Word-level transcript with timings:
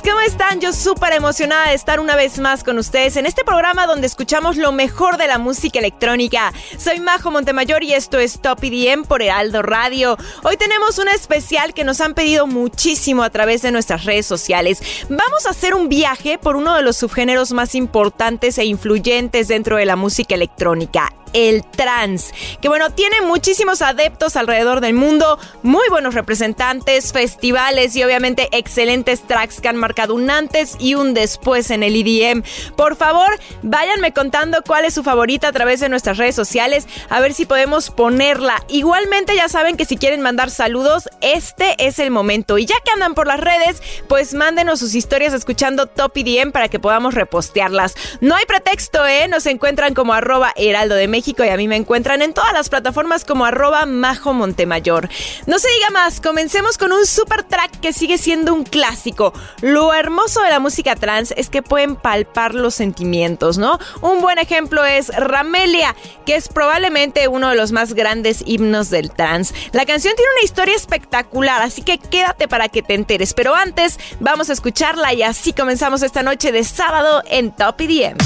¿Cómo 0.00 0.20
están? 0.20 0.60
Yo 0.60 0.72
súper 0.72 1.12
emocionada 1.12 1.68
de 1.68 1.74
estar 1.74 2.00
una 2.00 2.16
vez 2.16 2.38
más 2.38 2.64
con 2.64 2.78
ustedes 2.78 3.16
en 3.16 3.26
este 3.26 3.44
programa 3.44 3.86
donde 3.86 4.06
escuchamos 4.06 4.56
lo 4.56 4.72
mejor 4.72 5.18
de 5.18 5.26
la 5.26 5.36
música 5.36 5.80
electrónica. 5.80 6.52
Soy 6.78 7.00
Majo 7.00 7.30
Montemayor 7.30 7.82
y 7.82 7.92
esto 7.92 8.18
es 8.18 8.40
Top 8.40 8.62
EDM 8.62 9.04
por 9.04 9.20
Heraldo 9.20 9.60
Radio. 9.60 10.16
Hoy 10.44 10.56
tenemos 10.56 10.98
un 10.98 11.08
especial 11.08 11.74
que 11.74 11.84
nos 11.84 12.00
han 12.00 12.14
pedido 12.14 12.46
muchísimo 12.46 13.22
a 13.22 13.30
través 13.30 13.60
de 13.60 13.72
nuestras 13.72 14.04
redes 14.04 14.24
sociales. 14.24 14.82
Vamos 15.10 15.46
a 15.46 15.50
hacer 15.50 15.74
un 15.74 15.88
viaje 15.88 16.38
por 16.38 16.56
uno 16.56 16.74
de 16.74 16.82
los 16.82 16.96
subgéneros 16.96 17.52
más 17.52 17.74
importantes 17.74 18.56
e 18.58 18.64
influyentes 18.64 19.48
dentro 19.48 19.76
de 19.76 19.84
la 19.84 19.96
música 19.96 20.34
electrónica, 20.34 21.12
el 21.32 21.64
trance, 21.64 22.34
que 22.60 22.68
bueno, 22.68 22.90
tiene 22.90 23.20
muchísimos 23.22 23.82
adeptos 23.82 24.36
alrededor 24.36 24.80
del 24.80 24.94
mundo, 24.94 25.38
muy 25.62 25.88
buenos 25.88 26.14
representantes, 26.14 27.12
festivales 27.12 27.96
y 27.96 28.04
obviamente 28.04 28.48
excelentes 28.52 29.22
tracks 29.22 29.60
que 29.60 29.68
han 29.68 29.76
marcado 29.76 30.14
un 30.14 30.30
antes 30.30 30.76
y 30.78 30.94
un 30.94 31.14
después 31.14 31.70
en 31.70 31.82
el 31.82 31.96
EDM. 31.96 32.42
Por 32.76 32.96
favor, 32.96 33.38
váyanme 33.62 34.12
contando 34.12 34.62
cuál 34.66 34.84
es 34.84 34.94
su 34.94 35.02
favorita 35.02 35.48
a 35.48 35.52
través 35.52 35.80
de 35.80 35.88
nuestras 35.88 36.18
redes 36.18 36.34
sociales, 36.34 36.86
a 37.08 37.20
ver 37.20 37.34
si 37.34 37.46
podemos 37.46 37.90
ponerla. 37.90 38.62
Igualmente 38.68 39.34
ya 39.34 39.48
saben 39.48 39.76
que 39.76 39.84
si 39.84 39.96
quieren 39.96 40.20
mandar 40.20 40.50
saludos, 40.50 41.08
este 41.20 41.74
es 41.78 41.98
el 41.98 42.10
momento. 42.10 42.58
Y 42.58 42.66
ya 42.66 42.76
que 42.84 42.90
andan 42.90 43.14
por 43.14 43.26
las 43.26 43.40
redes, 43.40 43.82
pues 44.08 44.34
mándenos 44.34 44.80
sus 44.80 44.94
historias 44.94 45.32
escuchando 45.32 45.86
Top 45.86 46.12
EDM 46.14 46.52
para 46.52 46.68
que 46.68 46.78
podamos 46.78 47.14
repostearlas. 47.14 47.94
No 48.20 48.36
hay 48.36 48.44
pretexto, 48.44 49.06
¿eh? 49.06 49.28
Nos 49.28 49.46
encuentran 49.46 49.94
como 49.94 50.12
arroba 50.12 50.52
heraldo 50.56 50.94
de 50.94 51.08
México 51.08 51.21
y 51.28 51.48
a 51.48 51.56
mí 51.56 51.68
me 51.68 51.76
encuentran 51.76 52.20
en 52.20 52.34
todas 52.34 52.52
las 52.52 52.68
plataformas 52.68 53.24
como 53.24 53.44
arroba 53.44 53.86
majo 53.86 54.32
montemayor. 54.32 55.08
No 55.46 55.58
se 55.58 55.68
diga 55.68 55.90
más, 55.90 56.20
comencemos 56.20 56.76
con 56.78 56.92
un 56.92 57.06
super 57.06 57.44
track 57.44 57.80
que 57.80 57.92
sigue 57.92 58.18
siendo 58.18 58.52
un 58.52 58.64
clásico. 58.64 59.32
Lo 59.60 59.94
hermoso 59.94 60.42
de 60.42 60.50
la 60.50 60.58
música 60.58 60.96
trans 60.96 61.32
es 61.36 61.48
que 61.48 61.62
pueden 61.62 61.94
palpar 61.96 62.54
los 62.54 62.74
sentimientos, 62.74 63.56
¿no? 63.56 63.78
Un 64.00 64.20
buen 64.20 64.38
ejemplo 64.38 64.84
es 64.84 65.08
Ramelia, 65.08 65.94
que 66.26 66.34
es 66.34 66.48
probablemente 66.48 67.28
uno 67.28 67.50
de 67.50 67.56
los 67.56 67.70
más 67.70 67.94
grandes 67.94 68.42
himnos 68.44 68.90
del 68.90 69.10
trans. 69.12 69.54
La 69.72 69.86
canción 69.86 70.14
tiene 70.16 70.32
una 70.32 70.44
historia 70.44 70.74
espectacular, 70.74 71.62
así 71.62 71.82
que 71.82 71.98
quédate 71.98 72.48
para 72.48 72.68
que 72.68 72.82
te 72.82 72.94
enteres. 72.94 73.32
Pero 73.34 73.54
antes, 73.54 73.98
vamos 74.18 74.50
a 74.50 74.54
escucharla 74.54 75.14
y 75.14 75.22
así 75.22 75.52
comenzamos 75.52 76.02
esta 76.02 76.22
noche 76.22 76.50
de 76.50 76.64
sábado 76.64 77.22
en 77.28 77.52
Top 77.52 77.80
EDM. 77.80 78.16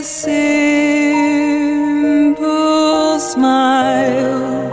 A 0.00 0.02
simple 0.02 0.40
smile, 3.20 4.72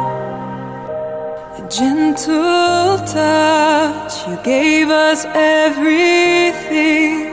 a 1.57 1.67
gentle 1.69 2.97
gentle 2.97 2.97
touch. 3.05 4.25
You 4.29 4.37
gave 4.43 4.89
us 4.89 5.25
everything. 5.33 7.26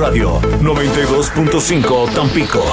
Radio 0.00 0.40
92.5 0.62 2.14
Tampico. 2.14 2.64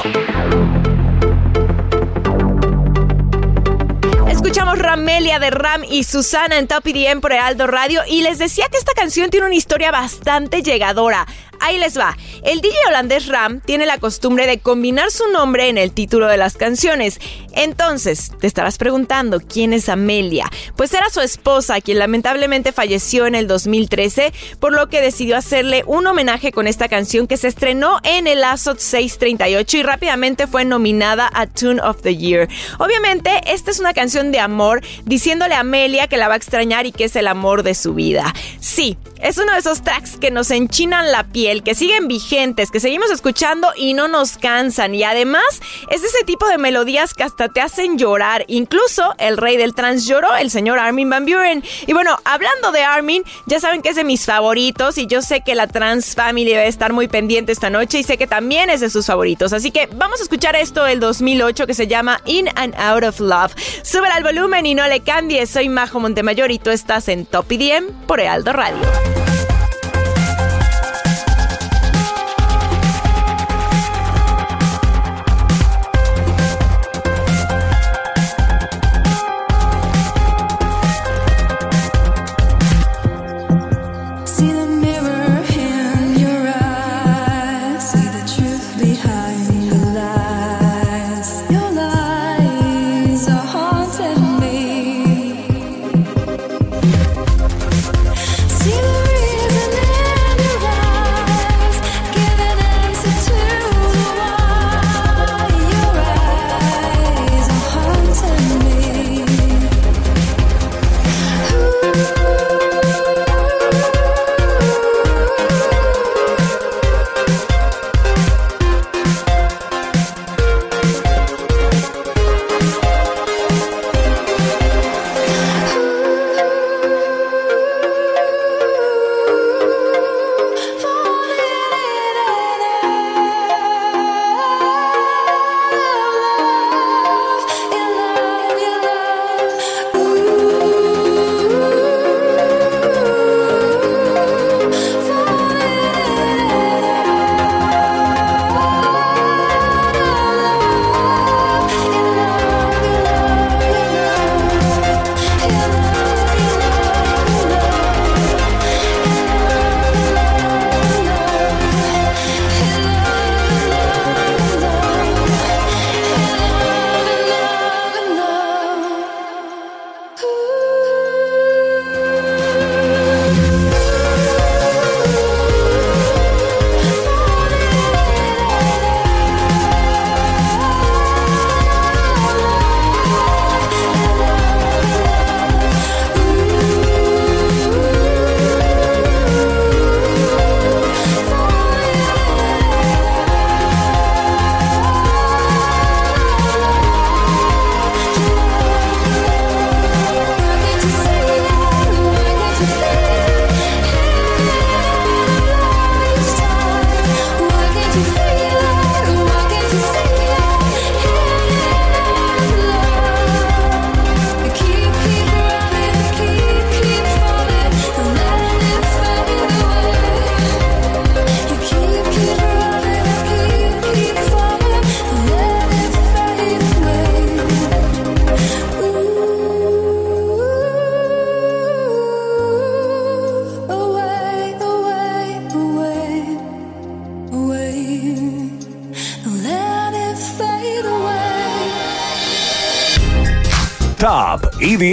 Escuchamos 4.30 4.80
Ramelia 4.80 5.38
de 5.38 5.50
Ram 5.50 5.84
y 5.84 6.06
Susana 6.06 6.58
en 6.58 6.70
Top 6.70 6.88
IDM 6.88 7.20
por 7.20 7.34
Heraldo 7.34 7.68
Radio 7.68 8.00
y 8.08 8.22
les 8.22 8.38
decía 8.38 8.70
que 8.70 8.78
esta 8.78 8.94
canción 8.94 9.30
tiene 9.30 9.46
una 9.46 9.56
historia 9.56 9.92
bastante 9.92 10.64
llegadora. 10.64 11.28
Ahí 11.68 11.78
les 11.78 12.00
va. 12.00 12.16
El 12.44 12.62
DJ 12.62 12.78
holandés 12.88 13.28
Ram 13.28 13.60
tiene 13.60 13.86
la 13.86 13.98
costumbre 13.98 14.48
de 14.48 14.58
combinar 14.58 15.12
su 15.12 15.28
nombre 15.34 15.68
en 15.68 15.78
el 15.78 15.92
título 15.92 16.30
de 16.30 16.38
las 16.38 16.56
canciones. 16.56 17.20
Entonces, 17.52 18.32
te 18.40 18.48
estarás 18.48 18.78
preguntando, 18.78 19.42
¿quién 19.42 19.74
es 19.74 19.90
Amelia? 19.90 20.50
Pues 20.78 20.94
era 20.94 21.10
su 21.10 21.20
esposa, 21.20 21.82
quien 21.82 22.00
lamentablemente 22.00 22.72
falleció 22.72 23.26
en 23.26 23.36
el 23.36 23.48
2013, 23.48 24.32
por 24.62 24.72
lo 24.72 24.88
que 24.88 25.02
decidió 25.02 25.36
hacerle 25.36 25.84
un 25.88 26.08
homenaje 26.08 26.54
con 26.54 26.68
esta 26.68 26.88
canción 26.88 27.28
que 27.28 27.36
se 27.36 27.50
estrenó 27.50 28.00
en 28.04 28.28
el 28.28 28.46
ASOT 28.46 28.80
638 28.80 29.78
y 29.78 29.84
rápidamente 29.84 30.48
fue 30.48 30.64
nominada 30.64 31.30
a 31.34 31.48
Tune 31.48 31.82
of 31.82 32.02
the 32.02 32.16
Year. 32.16 32.48
Obviamente, 32.80 33.42
esta 33.48 33.72
es 33.72 33.82
una 33.82 33.94
canción 33.94 34.32
de 34.32 34.40
amor, 34.40 34.82
diciéndole 35.04 35.56
a 35.56 35.62
Amelia 35.62 36.08
que 36.08 36.16
la 36.16 36.30
va 36.30 36.36
a 36.36 36.38
extrañar 36.38 36.86
y 36.86 36.94
que 36.94 37.04
es 37.04 37.16
el 37.18 37.28
amor 37.28 37.64
de 37.64 37.76
su 37.76 37.94
vida. 37.94 38.34
Sí, 38.62 38.98
es 39.20 39.38
uno 39.38 39.54
de 39.54 39.60
esos 39.60 39.82
tracks 39.82 40.18
que 40.18 40.30
nos 40.30 40.52
enchinan 40.52 41.12
la 41.12 41.24
piel, 41.24 41.57
que 41.62 41.76
siguen 41.76 42.08
vigentes, 42.08 42.72
que 42.72 42.80
seguimos 42.80 43.12
escuchando 43.12 43.70
y 43.76 43.94
no 43.94 44.08
nos 44.08 44.38
cansan. 44.38 44.96
Y 44.96 45.04
además 45.04 45.62
es 45.90 46.04
ese 46.04 46.24
tipo 46.26 46.48
de 46.48 46.58
melodías 46.58 47.14
que 47.14 47.24
hasta 47.24 47.50
te 47.50 47.62
hacen 47.62 47.98
llorar. 47.98 48.46
Incluso 48.48 49.14
el 49.18 49.38
rey 49.38 49.58
del 49.58 49.74
trans 49.74 50.06
lloró, 50.06 50.36
el 50.36 50.50
señor 50.52 50.80
Armin 50.80 51.10
Van 51.10 51.26
Buren. 51.26 51.64
Y 51.86 51.94
bueno, 51.94 52.18
hablando 52.24 52.72
de 52.72 52.84
Armin, 52.84 53.24
ya 53.46 53.60
saben 53.60 53.82
que 53.82 53.90
es 53.90 53.96
de 53.96 54.04
mis 54.04 54.26
favoritos 54.26 54.98
y 54.98 55.08
yo 55.08 55.22
sé 55.22 55.42
que 55.42 55.56
la 55.56 55.68
Trans 55.68 56.16
Family 56.16 56.52
debe 56.52 56.68
estar 56.68 56.94
muy 56.94 57.08
pendiente 57.08 57.52
esta 57.52 57.70
noche 57.70 58.00
y 58.00 58.04
sé 58.04 58.18
que 58.18 58.28
también 58.28 58.70
es 58.70 58.82
de 58.82 58.90
sus 58.90 59.06
favoritos. 59.06 59.54
Así 59.54 59.72
que 59.72 59.88
vamos 59.94 60.20
a 60.20 60.24
escuchar 60.24 60.56
esto 60.56 60.84
del 60.84 61.00
2008 61.00 61.68
que 61.68 61.74
se 61.74 61.88
llama 61.88 62.22
In 62.26 62.50
and 62.56 62.76
Out 62.76 63.04
of 63.04 63.20
Love. 63.20 63.54
Sube 63.84 64.08
al 64.08 64.24
volumen 64.24 64.66
y 64.66 64.76
no 64.76 64.88
le 64.88 65.02
cambies. 65.02 65.50
Soy 65.50 65.70
Majo 65.70 66.00
Montemayor 66.00 66.52
y 66.52 66.60
tú 66.60 66.70
estás 66.70 67.08
en 67.08 67.26
Top 67.26 67.52
IDM 67.52 67.92
por 68.08 68.20
Ealdo 68.20 68.54
Radio. 68.54 69.37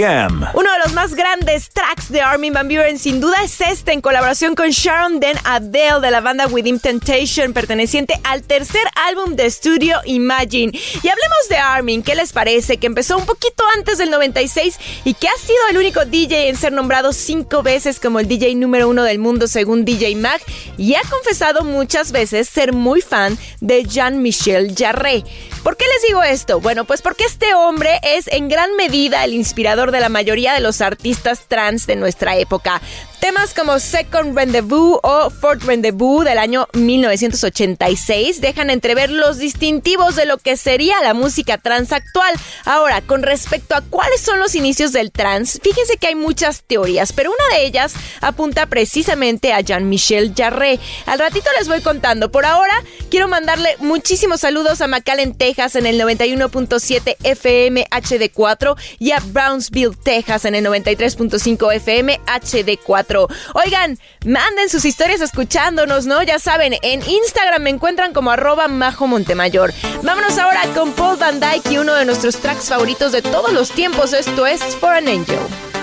EDM. 0.05 0.49
Uno 0.53 0.71
de 0.71 0.74
los 0.85 0.93
más 0.93 1.15
grandes 1.15 1.71
tracks 1.71 2.11
de 2.11 2.21
Armin 2.21 2.53
Van 2.53 2.67
Buren 2.67 2.99
sin 2.99 3.19
duda 3.19 3.37
es 3.43 3.59
este 3.59 3.91
en 3.91 4.01
colaboración 4.01 4.53
con 4.53 4.69
Sharon 4.69 5.19
Den 5.19 5.35
Adele 5.43 5.99
de 5.99 6.11
la 6.11 6.21
banda 6.21 6.45
Within 6.45 6.79
Temptation 6.79 7.53
perteneciente 7.53 8.13
al 8.23 8.43
tercer 8.43 8.83
álbum 8.93 9.35
de 9.35 9.47
estudio 9.47 9.99
Imagine. 10.05 10.71
Y 10.73 11.07
hablemos 11.07 11.49
de 11.49 11.57
Armin, 11.57 12.03
¿qué 12.03 12.13
les 12.13 12.33
parece? 12.33 12.77
Que 12.77 12.85
empezó 12.85 13.17
un 13.17 13.25
poquito 13.25 13.63
antes 13.75 13.97
del 13.97 14.11
96 14.11 14.77
y 15.05 15.15
que 15.15 15.27
ha 15.27 15.37
sido 15.37 15.57
el 15.71 15.77
único 15.77 16.05
DJ 16.05 16.49
en 16.49 16.55
ser 16.55 16.71
nombrado 16.71 17.13
cinco 17.13 17.63
veces 17.63 17.99
como 17.99 18.19
el 18.19 18.27
DJ 18.27 18.53
número 18.53 18.87
uno 18.87 19.01
del 19.01 19.17
mundo 19.17 19.47
según 19.47 19.85
DJ 19.85 20.15
Mag 20.17 20.39
y 20.77 20.93
ha 20.93 21.01
confesado 21.09 21.63
muchas 21.63 22.11
veces 22.11 22.47
ser 22.47 22.73
muy 22.73 23.01
fan 23.01 23.39
de 23.59 23.85
Jean-Michel 23.85 24.75
Jarre. 24.77 25.23
¿Por 25.63 25.77
qué 25.77 25.85
les 25.87 26.03
digo 26.03 26.21
esto? 26.21 26.59
Bueno, 26.59 26.85
pues 26.85 27.01
porque 27.01 27.23
este 27.23 27.55
hombre 27.55 27.99
es 28.03 28.27
en 28.27 28.49
gran 28.49 28.75
medida 28.75 29.23
el 29.23 29.33
inspirador 29.33 29.91
de 29.91 29.99
la 29.99 30.09
mayoría 30.09 30.53
de 30.53 30.59
los 30.59 30.74
artistas 30.81 31.45
trans 31.47 31.87
de 31.87 31.95
nuestra 31.95 32.35
época. 32.35 32.81
Temas 33.25 33.55
como 33.55 33.79
Second 33.79 34.37
Rendezvous 34.37 34.99
o 35.01 35.31
Fourth 35.31 35.63
Rendezvous 35.63 36.23
del 36.23 36.37
año 36.37 36.67
1986 36.73 38.39
dejan 38.39 38.69
entrever 38.69 39.09
los 39.09 39.39
distintivos 39.39 40.15
de 40.15 40.27
lo 40.27 40.37
que 40.37 40.57
sería 40.57 41.01
la 41.01 41.15
música 41.15 41.57
trans 41.57 41.91
actual. 41.91 42.35
Ahora, 42.65 43.01
con 43.01 43.23
respecto 43.23 43.73
a 43.73 43.81
cuáles 43.81 44.21
son 44.21 44.37
los 44.37 44.53
inicios 44.53 44.91
del 44.91 45.11
trans, 45.11 45.59
fíjense 45.63 45.97
que 45.97 46.05
hay 46.05 46.13
muchas 46.13 46.61
teorías, 46.67 47.13
pero 47.13 47.31
una 47.31 47.57
de 47.57 47.65
ellas 47.65 47.95
apunta 48.21 48.67
precisamente 48.67 49.53
a 49.53 49.61
Jean-Michel 49.61 50.35
Jarre. 50.37 50.79
Al 51.07 51.17
ratito 51.17 51.49
les 51.57 51.67
voy 51.67 51.81
contando. 51.81 52.29
Por 52.29 52.45
ahora, 52.45 52.75
quiero 53.09 53.27
mandarle 53.27 53.75
muchísimos 53.79 54.41
saludos 54.41 54.81
a 54.81 54.87
McAllen, 54.87 55.33
Texas 55.33 55.75
en 55.75 55.87
el 55.87 55.99
91.7 55.99 57.15
FM 57.23 57.87
HD4 57.89 58.75
y 58.99 59.13
a 59.13 59.19
Brownsville, 59.19 59.97
Texas 60.03 60.45
en 60.45 60.53
el 60.53 60.63
93.5 60.63 61.73
FM 61.73 62.19
HD4. 62.27 63.14
Oigan, 63.53 63.97
manden 64.25 64.69
sus 64.69 64.85
historias 64.85 65.21
escuchándonos, 65.21 66.05
¿no? 66.05 66.21
Ya 66.23 66.39
saben, 66.39 66.75
en 66.81 67.07
Instagram 67.07 67.61
me 67.61 67.69
encuentran 67.69 68.13
como 68.13 68.31
arroba 68.31 68.67
Majo 68.67 69.07
Montemayor. 69.07 69.73
Vámonos 70.03 70.37
ahora 70.37 70.61
con 70.73 70.91
Paul 70.93 71.17
Van 71.17 71.39
Dyke 71.39 71.71
y 71.71 71.77
uno 71.77 71.93
de 71.93 72.05
nuestros 72.05 72.37
tracks 72.37 72.69
favoritos 72.69 73.11
de 73.11 73.21
todos 73.21 73.53
los 73.53 73.71
tiempos. 73.71 74.13
Esto 74.13 74.45
es 74.45 74.61
For 74.77 74.93
an 74.93 75.07
Angel. 75.07 75.74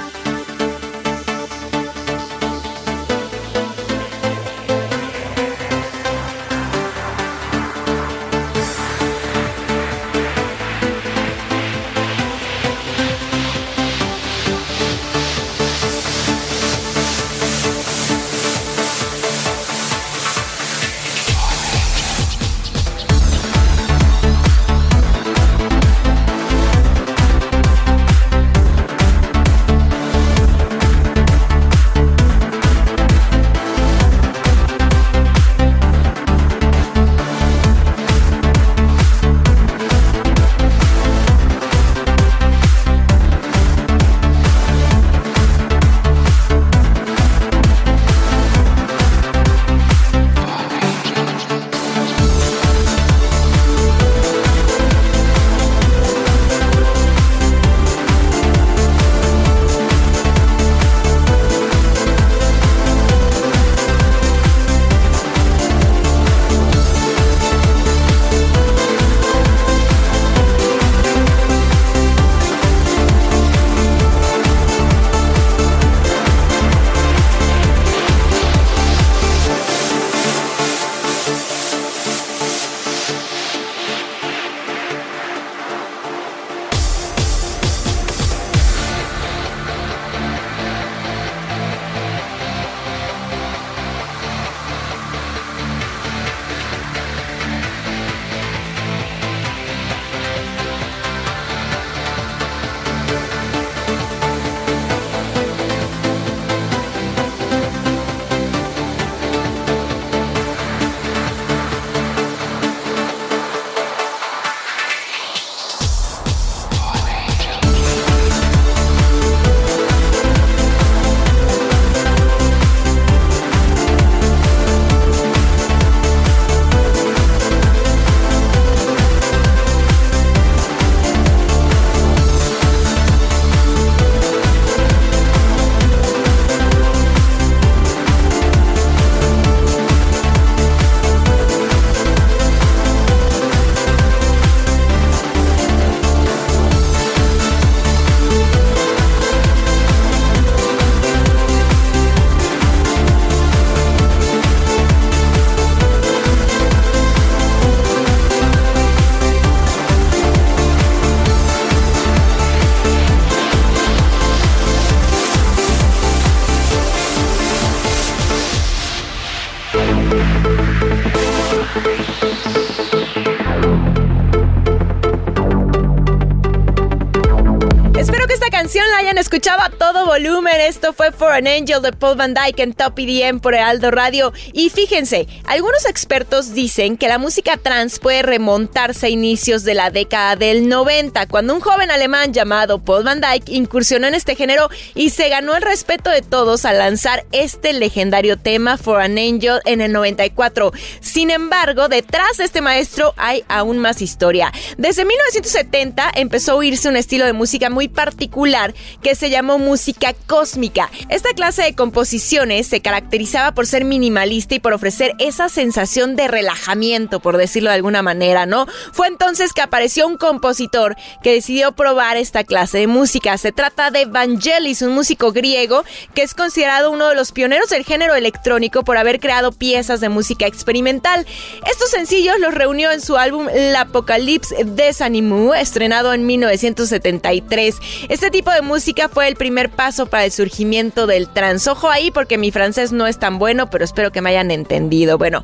Escuchaba 179.23 179.71
todo 179.71 180.05
volumen. 180.05 180.61
Esto 180.61 180.93
fue 180.93 181.13
For 181.13 181.33
an 181.33 181.47
Angel 181.47 181.81
de 181.81 181.93
Paul 181.93 182.17
Van 182.17 182.35
Dyke 182.35 182.61
en 182.61 182.75
Top 182.75 182.99
EDM 182.99 183.41
por 183.41 183.55
Aldo 183.55 183.91
Radio. 183.91 184.33
Y 184.53 184.69
fíjense, 184.69 185.27
algunos 185.47 185.87
expertos 185.87 186.55
dicen 186.55 186.97
que 186.97 187.09
la 187.09 187.19
música 187.19 187.57
trans 187.57 187.99
puede 187.99 188.23
remontarse 188.23 189.07
a 189.07 189.09
inicios 189.09 189.65
de 189.65 189.75
la 189.75 189.91
década 189.91 190.37
del 190.37 190.69
90, 190.69 191.27
cuando 191.29 191.55
un 191.55 191.61
joven 191.61 191.91
alemán 191.91 192.33
llamado 192.33 192.83
Paul 192.83 193.05
Van 193.05 193.21
Dyke 193.21 193.53
incursionó 193.53 194.07
en 194.07 194.15
este 194.15 194.35
género 194.35 194.69
y 194.95 195.11
se 195.11 195.29
ganó 195.29 195.55
el 195.57 195.63
respeto 195.63 196.11
de 196.11 196.23
todos 196.23 196.65
al 196.65 196.79
lanzar 196.79 197.25
este 197.33 197.73
legendario 197.73 198.39
tema 198.39 198.77
For 198.77 199.01
an 199.01 199.19
Angel 199.19 199.61
en 199.65 199.81
el 199.81 199.93
94. 199.93 200.73
Sin 201.01 201.31
embargo, 201.31 201.89
detrás 201.89 202.39
de 202.39 202.45
este 202.45 202.61
maestro 202.61 203.15
hay 203.17 203.45
aún 203.49 203.79
más 203.79 204.03
historia. 204.03 204.53
Desde 204.79 205.05
1970 205.05 206.11
empezó 206.17 206.53
a 206.53 206.57
oírse 206.57 206.89
un 206.89 206.97
estilo 206.97 207.25
de 207.25 207.33
música 207.33 207.71
muy 207.71 207.89
particular 207.89 208.62
que 209.03 209.15
se 209.15 209.31
llamó 209.31 209.59
música 209.59 210.15
cósmica. 210.27 210.91
Esta 211.09 211.33
clase 211.35 211.63
de 211.63 211.75
composiciones 211.75 212.67
se 212.67 212.81
caracterizaba 212.81 213.53
por 213.53 213.67
ser 213.67 213.85
minimalista 213.85 214.55
y 214.55 214.61
por 214.61 214.73
ofrecer 214.73 215.15
esa 215.19 215.49
sensación 215.49 216.17
de 216.17 216.29
relajamiento, 216.29 217.21
por 217.21 217.37
decirlo 217.37 217.71
de 217.71 217.77
alguna 217.77 218.03
manera, 218.03 218.47
¿no? 218.47 218.67
Fue 218.93 219.09
entonces 219.09 219.53
que 219.53 219.63
apareció 219.63 220.07
un 220.07 220.17
compositor 220.17 220.97
que 221.23 221.33
decidió 221.35 221.73
probar 221.73 222.17
esta 222.17 222.45
clase 222.45 222.79
de 222.79 222.87
música. 222.87 223.37
Se 223.39 223.53
trata 223.53 223.91
de 223.91 224.07
Vangelis, 224.07 224.83
un 224.83 224.93
músico 224.93 225.33
griego 225.33 225.85
que 226.15 226.23
es 226.23 226.35
considerado 226.35 226.91
uno 226.91 227.09
de 227.09 227.15
los 227.15 227.33
pioneros 227.33 227.69
del 227.71 227.85
género 227.85 228.15
electrónico 228.15 228.85
por 228.85 228.97
haber 228.97 229.21
creado 229.21 229.53
piezas 229.53 230.01
de 230.01 230.09
música 230.09 230.47
experimental. 230.47 231.27
Estos 231.71 231.91
sencillos 231.91 232.39
los 232.39 232.55
reunió 232.55 232.91
en 232.91 233.01
su 233.01 233.17
álbum 233.17 233.47
L'Apocalypse 233.73 234.65
des 234.65 235.01
Animaux, 235.01 235.57
estrenado 235.57 236.13
en 236.13 236.27
1973. 236.27 237.77
Este 238.09 238.31
tipo 238.31 238.51
de 238.53 238.63
música 238.63 239.09
fue 239.09 239.29
el 239.29 239.37
primer 239.37 239.71
paso 239.71 240.07
para 240.07 240.25
el 240.25 240.33
surgimiento 240.33 241.07
del 241.07 241.29
trans. 241.29 241.67
Ojo 241.67 241.91
ahí 241.91 242.11
porque 242.11 242.39
mi 242.39 242.51
francés 242.51 242.93
no 242.93 243.07
es 243.07 243.19
tan 243.19 243.39
bueno, 243.39 243.71
pero 243.71 243.85
espero 243.85 244.13
que 244.13 244.21
me 244.21 244.31
hayan 244.31 244.51
entendido. 244.51 245.19
Bueno, 245.19 245.43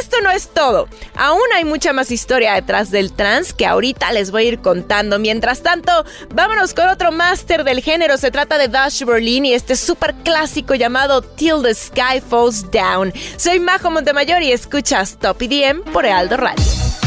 esto 0.00 0.16
no 0.22 0.30
es 0.30 0.48
todo. 0.48 0.88
Aún 1.14 1.40
hay 1.54 1.64
mucha 1.64 1.92
más 1.92 2.10
historia 2.10 2.54
detrás 2.54 2.90
del 2.90 3.12
trans 3.12 3.52
que 3.52 3.66
ahorita 3.66 4.12
les 4.12 4.30
voy 4.30 4.44
a 4.44 4.48
ir 4.48 4.58
contando. 4.60 5.18
Mientras 5.18 5.62
tanto, 5.62 6.04
vámonos 6.34 6.74
con 6.74 6.88
otro 6.88 7.12
máster 7.12 7.64
del 7.64 7.80
género. 7.80 8.16
Se 8.16 8.30
trata 8.30 8.58
de 8.58 8.68
Dash 8.68 9.04
Berlin 9.04 9.46
y 9.46 9.54
este 9.54 9.76
súper 9.76 10.14
clásico 10.24 10.74
llamado 10.74 11.22
Till 11.22 11.62
the 11.62 11.74
Sky 11.74 12.20
Falls 12.28 12.70
Down. 12.70 13.12
Soy 13.36 13.60
Majo 13.60 13.90
Montemayor 13.90 14.42
y 14.42 14.52
escuchas 14.52 15.18
Top 15.18 15.40
EDM 15.40 15.82
por 15.92 16.06
Aldo 16.06 16.36
Radio. 16.36 16.97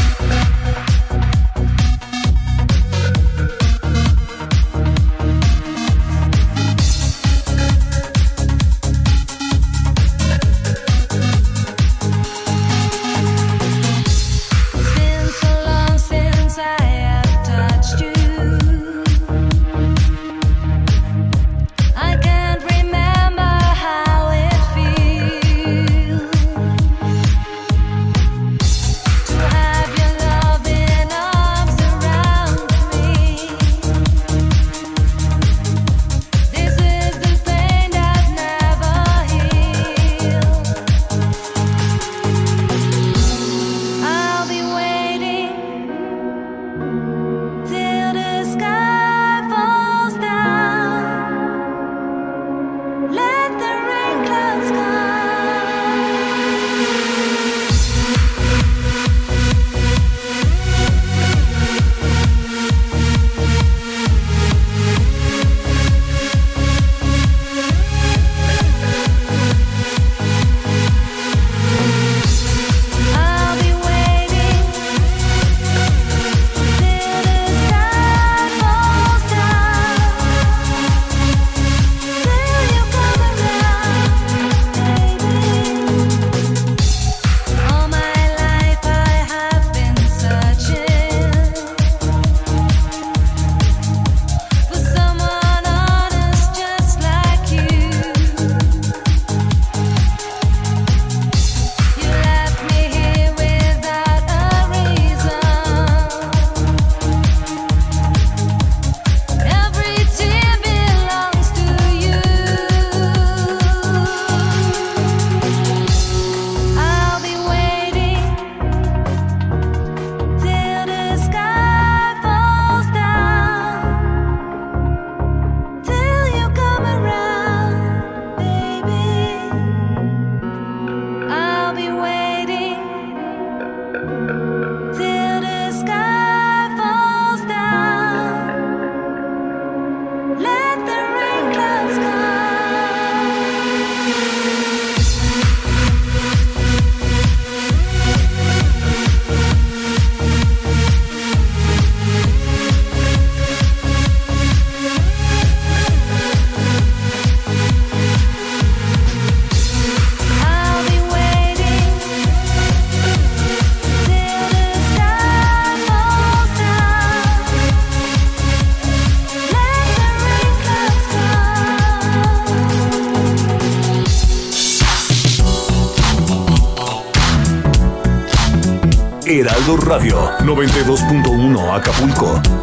Heraldo 179.42 179.76
Radio 179.76 180.38
92.1 180.38 181.74
Acapulco. 181.74 182.61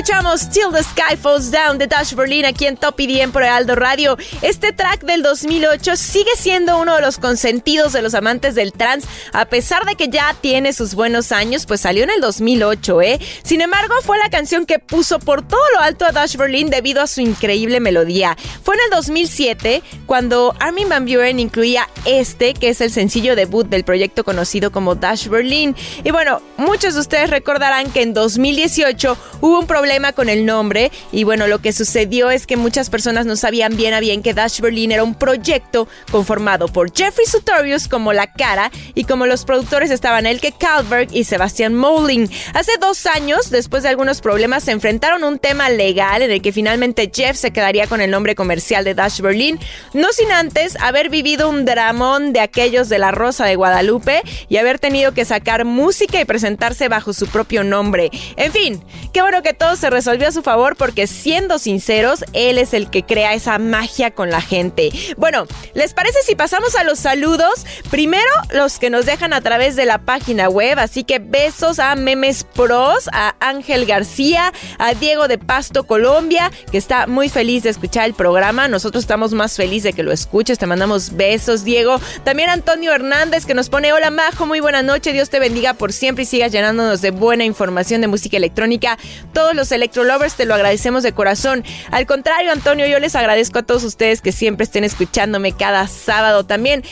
Escuchamos 0.00 0.48
Till 0.48 0.72
the 0.72 0.82
Sky 0.82 1.14
Falls 1.14 1.50
Down 1.50 1.76
de 1.76 1.86
Dash 1.86 2.14
Berlin 2.14 2.46
aquí 2.46 2.64
en 2.64 2.78
Top 2.78 2.98
IDM 2.98 3.32
por 3.32 3.42
Aldo 3.42 3.74
Radio. 3.74 4.16
Este 4.40 4.72
track 4.72 5.02
del 5.02 5.22
2008 5.22 5.94
sigue 5.94 6.30
siendo 6.38 6.78
uno 6.78 6.94
de 6.94 7.02
los 7.02 7.18
consentidos 7.18 7.92
de 7.92 8.00
los 8.00 8.14
amantes 8.14 8.54
del 8.54 8.72
trance, 8.72 9.06
a 9.34 9.44
pesar 9.44 9.84
de 9.84 9.96
que 9.96 10.08
ya 10.08 10.34
tiene 10.40 10.72
sus 10.72 10.94
buenos 10.94 11.32
años, 11.32 11.66
pues 11.66 11.82
salió 11.82 12.02
en 12.04 12.08
el 12.08 12.22
2008, 12.22 13.02
¿eh? 13.02 13.20
Sin 13.42 13.60
embargo, 13.60 13.94
fue 14.02 14.16
la 14.16 14.30
canción 14.30 14.64
que 14.64 14.78
puso 14.78 15.18
por 15.18 15.46
todo 15.46 15.60
lo 15.74 15.80
alto 15.80 16.06
a 16.06 16.12
Dash 16.12 16.34
Berlin 16.36 16.70
debido 16.70 17.02
a 17.02 17.06
su 17.06 17.20
increíble 17.20 17.78
melodía. 17.78 18.38
Fue 18.64 18.76
en 18.76 18.80
el 18.86 18.90
2007 18.92 19.82
cuando 20.06 20.54
Armin 20.60 20.88
Van 20.88 21.04
Buren 21.04 21.38
incluía 21.38 21.86
este, 22.06 22.54
que 22.54 22.70
es 22.70 22.80
el 22.80 22.90
sencillo 22.90 23.36
debut 23.36 23.68
del 23.68 23.84
proyecto 23.84 24.24
conocido 24.24 24.72
como 24.72 24.94
Dash 24.94 25.28
Berlin. 25.28 25.76
Y 26.04 26.10
bueno, 26.10 26.40
muchos 26.56 26.94
de 26.94 27.00
ustedes 27.00 27.28
recordarán 27.28 27.92
que 27.92 28.00
en 28.00 28.14
2018 28.14 29.18
hubo 29.42 29.58
un 29.58 29.66
problema 29.66 29.89
con 30.14 30.28
el 30.28 30.46
nombre 30.46 30.92
y 31.10 31.24
bueno, 31.24 31.48
lo 31.48 31.60
que 31.60 31.72
sucedió 31.72 32.30
es 32.30 32.46
que 32.46 32.56
muchas 32.56 32.90
personas 32.90 33.26
no 33.26 33.34
sabían 33.34 33.76
bien 33.76 33.92
a 33.92 33.98
bien 33.98 34.22
que 34.22 34.34
Dash 34.34 34.60
Berlin 34.60 34.92
era 34.92 35.02
un 35.02 35.16
proyecto 35.16 35.88
conformado 36.12 36.68
por 36.68 36.94
Jeffrey 36.94 37.26
Sutorius 37.26 37.88
como 37.88 38.12
la 38.12 38.32
cara 38.32 38.70
y 38.94 39.02
como 39.02 39.26
los 39.26 39.44
productores 39.44 39.90
estaban 39.90 40.26
Elke 40.26 40.52
Kalberg 40.52 41.08
y 41.12 41.24
Sebastian 41.24 41.74
Mouling. 41.74 42.30
Hace 42.54 42.70
dos 42.80 43.04
años, 43.06 43.50
después 43.50 43.82
de 43.82 43.88
algunos 43.88 44.20
problemas, 44.20 44.62
se 44.62 44.70
enfrentaron 44.70 45.24
un 45.24 45.40
tema 45.40 45.68
legal 45.70 46.22
en 46.22 46.30
el 46.30 46.40
que 46.40 46.52
finalmente 46.52 47.10
Jeff 47.12 47.36
se 47.36 47.50
quedaría 47.50 47.88
con 47.88 48.00
el 48.00 48.12
nombre 48.12 48.36
comercial 48.36 48.84
de 48.84 48.94
Dash 48.94 49.20
Berlin, 49.20 49.58
no 49.92 50.12
sin 50.12 50.30
antes 50.30 50.76
haber 50.80 51.10
vivido 51.10 51.48
un 51.48 51.64
dramón 51.64 52.32
de 52.32 52.38
aquellos 52.38 52.88
de 52.88 52.98
la 52.98 53.10
Rosa 53.10 53.44
de 53.44 53.56
Guadalupe 53.56 54.22
y 54.48 54.58
haber 54.58 54.78
tenido 54.78 55.14
que 55.14 55.24
sacar 55.24 55.64
música 55.64 56.20
y 56.20 56.24
presentarse 56.24 56.86
bajo 56.86 57.12
su 57.12 57.26
propio 57.26 57.64
nombre. 57.64 58.10
En 58.36 58.52
fin, 58.52 58.80
qué 59.12 59.20
bueno 59.20 59.42
que 59.42 59.52
todo 59.52 59.70
todo 59.70 59.76
se 59.80 59.90
resolvió 59.90 60.28
a 60.28 60.32
su 60.32 60.42
favor 60.42 60.76
porque 60.76 61.06
siendo 61.06 61.58
sinceros, 61.58 62.24
él 62.32 62.58
es 62.58 62.74
el 62.74 62.90
que 62.90 63.02
crea 63.02 63.34
esa 63.34 63.58
magia 63.58 64.10
con 64.10 64.30
la 64.30 64.40
gente. 64.40 64.90
Bueno, 65.16 65.46
¿les 65.74 65.94
parece 65.94 66.18
si 66.24 66.34
pasamos 66.34 66.76
a 66.76 66.84
los 66.84 66.98
saludos? 66.98 67.64
Primero, 67.90 68.30
los 68.52 68.78
que 68.78 68.90
nos 68.90 69.06
dejan 69.06 69.32
a 69.32 69.40
través 69.40 69.76
de 69.76 69.86
la 69.86 69.98
página 69.98 70.48
web, 70.48 70.78
así 70.78 71.04
que 71.04 71.18
besos 71.18 71.78
a 71.78 71.94
Memes 71.96 72.44
Pros, 72.44 73.08
a 73.12 73.34
Ángel 73.40 73.86
García, 73.86 74.52
a 74.78 74.94
Diego 74.94 75.28
de 75.28 75.38
Pasto, 75.38 75.84
Colombia, 75.84 76.50
que 76.70 76.78
está 76.78 77.06
muy 77.06 77.28
feliz 77.28 77.62
de 77.62 77.70
escuchar 77.70 78.04
el 78.04 78.14
programa. 78.14 78.68
Nosotros 78.68 79.04
estamos 79.04 79.32
más 79.32 79.56
felices 79.56 79.82
de 79.82 79.92
que 79.94 80.02
lo 80.02 80.12
escuches. 80.12 80.58
Te 80.58 80.66
mandamos 80.66 81.16
besos, 81.16 81.64
Diego. 81.64 82.00
También 82.24 82.50
Antonio 82.50 82.92
Hernández, 82.92 83.46
que 83.46 83.54
nos 83.54 83.70
pone: 83.70 83.92
Hola, 83.92 84.10
Majo, 84.10 84.46
muy 84.46 84.60
buena 84.60 84.82
noche. 84.82 85.12
Dios 85.12 85.30
te 85.30 85.38
bendiga 85.38 85.74
por 85.74 85.92
siempre 85.92 86.24
y 86.24 86.26
sigas 86.26 86.52
llenándonos 86.52 87.00
de 87.00 87.10
buena 87.10 87.44
información 87.44 88.00
de 88.00 88.08
música 88.08 88.36
electrónica. 88.36 88.98
Todos 89.32 89.54
los 89.54 89.69
Electrolovers 89.72 90.34
te 90.34 90.46
lo 90.46 90.54
agradecemos 90.54 91.02
de 91.02 91.12
corazón. 91.12 91.64
Al 91.90 92.06
contrario, 92.06 92.52
Antonio, 92.52 92.86
yo 92.86 92.98
les 92.98 93.14
agradezco 93.16 93.58
a 93.60 93.62
todos 93.62 93.84
ustedes 93.84 94.20
que 94.20 94.32
siempre 94.32 94.64
estén 94.64 94.84
escuchándome 94.84 95.52
cada 95.52 95.86
sábado 95.86 96.44
también. 96.44 96.84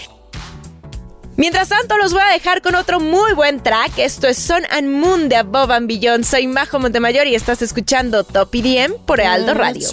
Mientras 1.37 1.69
tanto, 1.69 1.97
los 1.99 2.13
voy 2.13 2.23
a 2.23 2.33
dejar 2.33 2.63
con 2.63 2.75
otro 2.75 2.99
muy 2.99 3.33
buen 3.33 3.63
track. 3.63 3.97
Esto 3.99 4.27
es 4.27 4.37
Son 4.37 4.65
and 4.71 4.89
Moon 4.89 5.29
de 5.29 5.37
Above 5.37 5.71
and 5.71 5.87
Beyond. 5.87 6.25
Soy 6.25 6.49
Majo 6.49 6.81
Montemayor 6.81 7.29
y 7.29 7.37
estás 7.37 7.63
escuchando 7.63 8.25
Top 8.25 8.53
EDM 8.53 8.95
por 9.07 9.21
Aldo 9.21 9.55
Radio. 9.55 9.89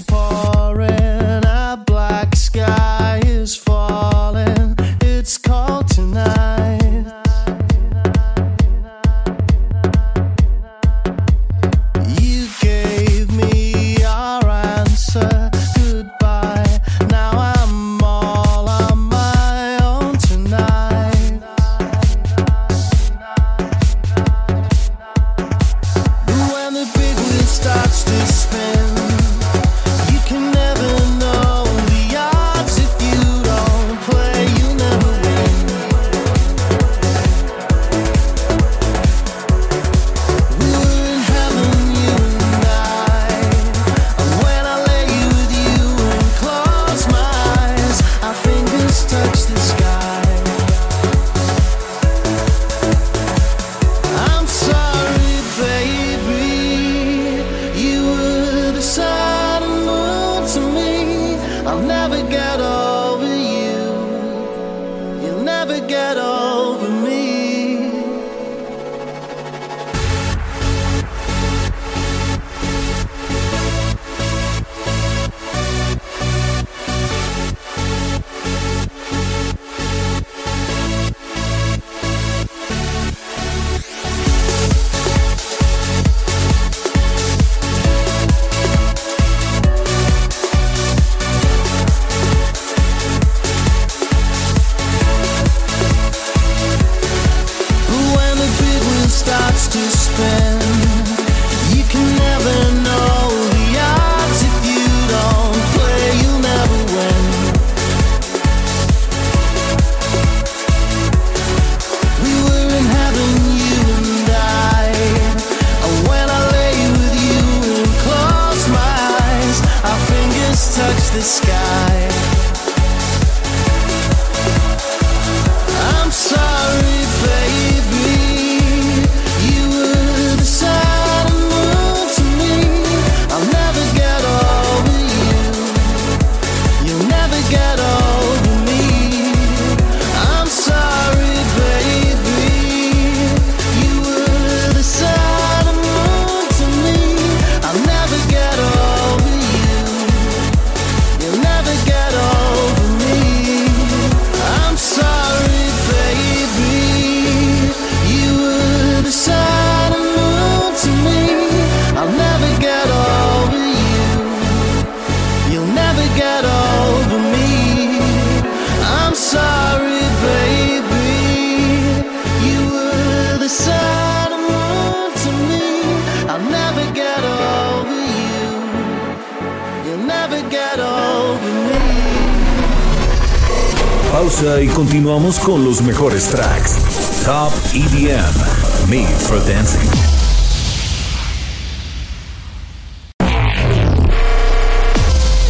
Mejores 185.95 186.29
tracks. 186.29 187.23
Top 187.23 187.53
EDM, 187.73 188.89
Made 188.89 189.17
for 189.17 189.39
Dancing. 189.45 189.89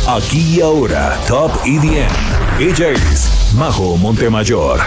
Aquí 0.08 0.58
y 0.58 0.62
ahora, 0.62 1.18
Top 1.28 1.52
EDM. 1.66 2.60
Ella 2.60 2.90
es 2.90 3.32
Majo 3.56 3.98
Montemayor. 3.98 4.82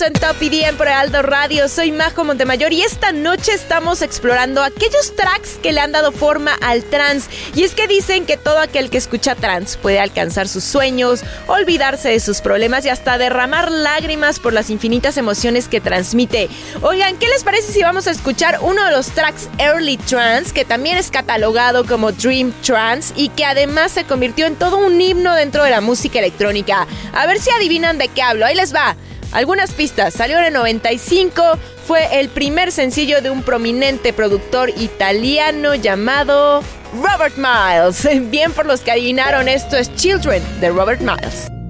En 0.00 0.14
Top 0.14 0.40
IDM 0.40 0.76
por 0.78 0.88
Aldo 0.88 1.20
Radio. 1.20 1.68
Soy 1.68 1.92
Majo 1.92 2.24
Montemayor 2.24 2.72
y 2.72 2.80
esta 2.80 3.12
noche 3.12 3.52
estamos 3.52 4.00
explorando 4.00 4.62
aquellos 4.62 5.14
tracks 5.14 5.58
que 5.62 5.72
le 5.72 5.80
han 5.80 5.92
dado 5.92 6.12
forma 6.12 6.54
al 6.62 6.82
trance. 6.82 7.28
Y 7.54 7.64
es 7.64 7.74
que 7.74 7.86
dicen 7.86 8.24
que 8.24 8.38
todo 8.38 8.58
aquel 8.58 8.88
que 8.88 8.96
escucha 8.96 9.34
trance 9.34 9.78
puede 9.78 10.00
alcanzar 10.00 10.48
sus 10.48 10.64
sueños, 10.64 11.22
olvidarse 11.46 12.08
de 12.08 12.20
sus 12.20 12.40
problemas 12.40 12.86
y 12.86 12.88
hasta 12.88 13.18
derramar 13.18 13.70
lágrimas 13.70 14.40
por 14.40 14.54
las 14.54 14.70
infinitas 14.70 15.18
emociones 15.18 15.68
que 15.68 15.82
transmite. 15.82 16.48
Oigan, 16.80 17.18
¿qué 17.18 17.28
les 17.28 17.44
parece 17.44 17.70
si 17.70 17.82
vamos 17.82 18.06
a 18.06 18.12
escuchar 18.12 18.60
uno 18.62 18.82
de 18.86 18.92
los 18.92 19.08
tracks 19.08 19.50
Early 19.58 19.98
Trance, 19.98 20.54
que 20.54 20.64
también 20.64 20.96
es 20.96 21.10
catalogado 21.10 21.84
como 21.84 22.12
Dream 22.12 22.52
Trance 22.62 23.12
y 23.14 23.28
que 23.28 23.44
además 23.44 23.92
se 23.92 24.04
convirtió 24.04 24.46
en 24.46 24.56
todo 24.56 24.78
un 24.78 24.98
himno 24.98 25.34
dentro 25.34 25.64
de 25.64 25.70
la 25.70 25.82
música 25.82 26.18
electrónica? 26.18 26.86
A 27.12 27.26
ver 27.26 27.38
si 27.40 27.50
adivinan 27.50 27.98
de 27.98 28.08
qué 28.08 28.22
hablo. 28.22 28.46
Ahí 28.46 28.54
les 28.54 28.74
va. 28.74 28.96
Algunas 29.32 29.72
pistas. 29.72 30.14
Salió 30.14 30.38
en 30.38 30.44
el 30.44 30.52
95. 30.52 31.58
Fue 31.86 32.20
el 32.20 32.28
primer 32.28 32.70
sencillo 32.70 33.20
de 33.20 33.30
un 33.30 33.42
prominente 33.42 34.12
productor 34.12 34.70
italiano 34.70 35.74
llamado 35.74 36.62
Robert 36.94 37.36
Miles. 37.36 38.06
Bien 38.30 38.52
por 38.52 38.66
los 38.66 38.80
que 38.80 38.92
adivinaron, 38.92 39.48
esto 39.48 39.76
es 39.76 39.94
Children 39.96 40.42
de 40.60 40.68
Robert 40.70 41.00
Miles. 41.00 41.61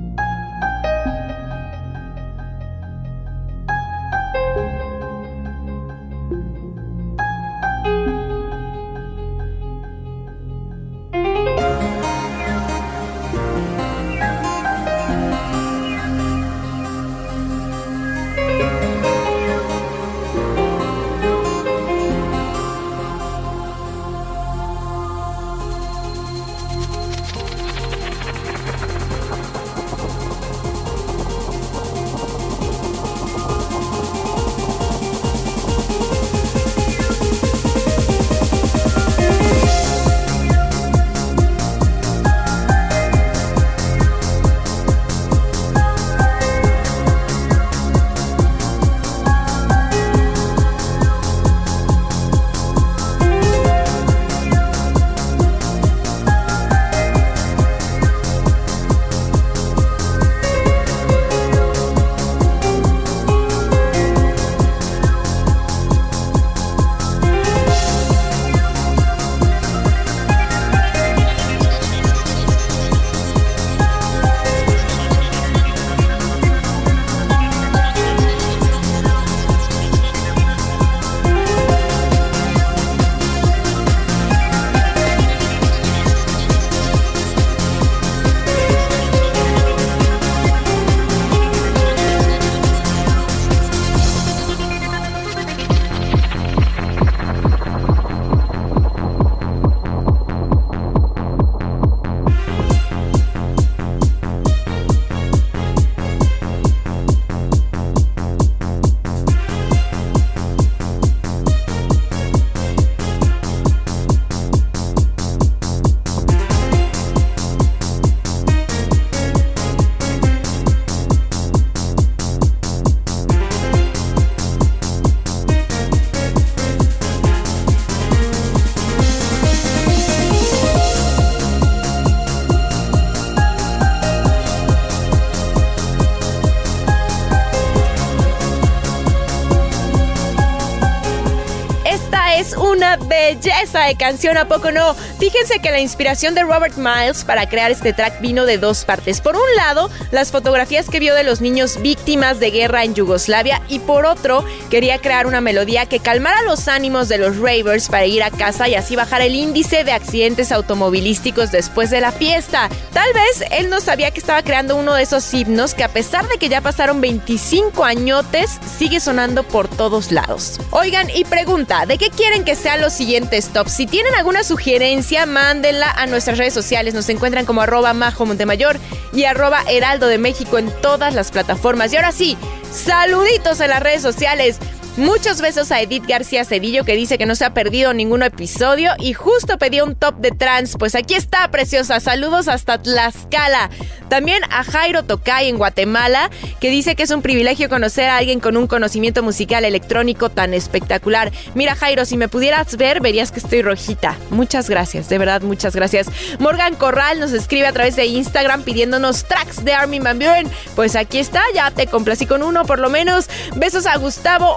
Belleza 142.96 143.84
de 143.84 143.96
canción, 143.96 144.36
¿a 144.36 144.48
poco 144.48 144.70
no? 144.70 144.94
Fíjense 145.18 145.60
que 145.60 145.70
la 145.70 145.80
inspiración 145.80 146.34
de 146.34 146.42
Robert 146.42 146.76
Miles 146.76 147.24
para 147.24 147.48
crear 147.48 147.70
este 147.70 147.92
track 147.92 148.20
vino 148.20 148.46
de 148.46 148.58
dos 148.58 148.84
partes. 148.84 149.20
Por 149.20 149.36
un 149.36 149.56
lado, 149.56 149.90
las 150.10 150.30
fotografías 150.30 150.88
que 150.88 151.00
vio 151.00 151.14
de 151.14 151.24
los 151.24 151.40
niños 151.40 151.80
víctimas 151.80 152.40
de 152.40 152.50
guerra 152.50 152.84
en 152.84 152.94
Yugoslavia 152.94 153.62
y 153.68 153.78
por 153.78 154.06
otro, 154.06 154.44
quería 154.70 154.98
crear 154.98 155.26
una 155.26 155.40
melodía 155.40 155.86
que 155.86 156.00
calmara 156.00 156.42
los 156.42 156.68
ánimos 156.68 157.08
de 157.08 157.18
los 157.18 157.36
ravers 157.38 157.88
para 157.88 158.06
ir 158.06 158.22
a 158.22 158.30
casa 158.30 158.68
y 158.68 158.74
así 158.74 158.96
bajar 158.96 159.22
el 159.22 159.34
índice 159.34 159.84
de 159.84 159.92
accidentes 159.92 160.52
automovilísticos 160.52 161.50
después 161.50 161.90
de 161.90 162.00
la 162.00 162.12
fiesta. 162.12 162.68
Tal 162.92 163.12
vez 163.12 163.44
él 163.50 163.70
no 163.70 163.80
sabía 163.80 164.10
que 164.10 164.20
estaba 164.20 164.42
creando 164.42 164.76
uno 164.76 164.94
de 164.94 165.02
esos 165.02 165.32
himnos 165.32 165.74
que 165.74 165.84
a 165.84 165.88
pesar 165.88 166.28
de 166.28 166.38
que 166.38 166.48
ya 166.48 166.60
pasaron 166.60 167.00
25 167.00 167.84
añotes, 167.84 168.58
sigue 168.78 169.00
sonando 169.00 169.42
por 169.42 169.68
todos 169.68 170.12
lados. 170.12 170.58
Oigan, 170.70 171.08
y 171.10 171.24
pregunta, 171.24 171.86
¿de 171.86 171.98
qué 171.98 172.10
quieren 172.10 172.44
que 172.44 172.56
sean 172.56 172.81
los 172.82 172.92
siguientes 172.92 173.48
tops? 173.48 173.72
Si 173.72 173.86
tienen 173.86 174.14
alguna 174.14 174.44
sugerencia, 174.44 175.24
mándenla 175.24 175.90
a 175.90 176.06
nuestras 176.06 176.36
redes 176.36 176.52
sociales. 176.52 176.92
Nos 176.92 177.08
encuentran 177.08 177.46
como 177.46 177.62
arroba 177.62 177.94
majo 177.94 178.26
Montemayor 178.26 178.78
y 179.14 179.24
arroba 179.24 179.62
heraldo 179.68 180.08
de 180.08 180.18
México 180.18 180.58
en 180.58 180.70
todas 180.82 181.14
las 181.14 181.30
plataformas. 181.30 181.92
Y 181.92 181.96
ahora 181.96 182.12
sí, 182.12 182.36
saluditos 182.70 183.60
en 183.60 183.70
las 183.70 183.82
redes 183.82 184.02
sociales. 184.02 184.58
Muchos 184.98 185.40
besos 185.40 185.72
a 185.72 185.80
Edith 185.80 186.04
García 186.06 186.44
Cedillo 186.44 186.84
que 186.84 186.96
dice 186.96 187.16
que 187.16 187.24
no 187.24 187.34
se 187.34 187.46
ha 187.46 187.54
perdido 187.54 187.94
ningún 187.94 188.22
episodio 188.22 188.92
y 188.98 189.14
justo 189.14 189.56
pidió 189.56 189.86
un 189.86 189.94
top 189.94 190.16
de 190.16 190.32
trans. 190.32 190.76
Pues 190.78 190.94
aquí 190.94 191.14
está, 191.14 191.50
preciosa. 191.50 191.98
Saludos 191.98 192.46
hasta 192.46 192.76
Tlaxcala. 192.76 193.70
También 194.10 194.42
a 194.50 194.62
Jairo 194.62 195.02
Tocay 195.02 195.48
en 195.48 195.56
Guatemala 195.56 196.30
que 196.60 196.68
dice 196.68 196.94
que 196.94 197.04
es 197.04 197.10
un 197.10 197.22
privilegio 197.22 197.70
conocer 197.70 198.10
a 198.10 198.18
alguien 198.18 198.40
con 198.40 198.58
un 198.58 198.66
conocimiento 198.66 199.22
musical 199.22 199.64
electrónico 199.64 200.28
tan 200.28 200.52
espectacular. 200.52 201.32
Mira 201.54 201.74
Jairo, 201.74 202.04
si 202.04 202.18
me 202.18 202.28
pudieras 202.28 202.76
ver 202.76 203.00
verías 203.00 203.32
que 203.32 203.40
estoy 203.40 203.62
rojita. 203.62 204.18
Muchas 204.28 204.68
gracias, 204.68 205.08
de 205.08 205.16
verdad 205.16 205.40
muchas 205.40 205.74
gracias. 205.74 206.08
Morgan 206.38 206.74
Corral 206.74 207.18
nos 207.18 207.32
escribe 207.32 207.66
a 207.66 207.72
través 207.72 207.96
de 207.96 208.04
Instagram 208.04 208.64
pidiéndonos 208.64 209.24
tracks 209.24 209.64
de 209.64 209.72
Armin 209.72 210.02
Van 210.02 210.18
Buren. 210.18 210.50
Pues 210.76 210.94
aquí 210.94 211.18
está, 211.18 211.42
ya 211.54 211.70
te 211.70 211.86
complací 211.86 212.26
con 212.26 212.42
uno 212.42 212.66
por 212.66 212.78
lo 212.78 212.90
menos. 212.90 213.30
Besos 213.56 213.86
a 213.86 213.96
Gustavo 213.96 214.54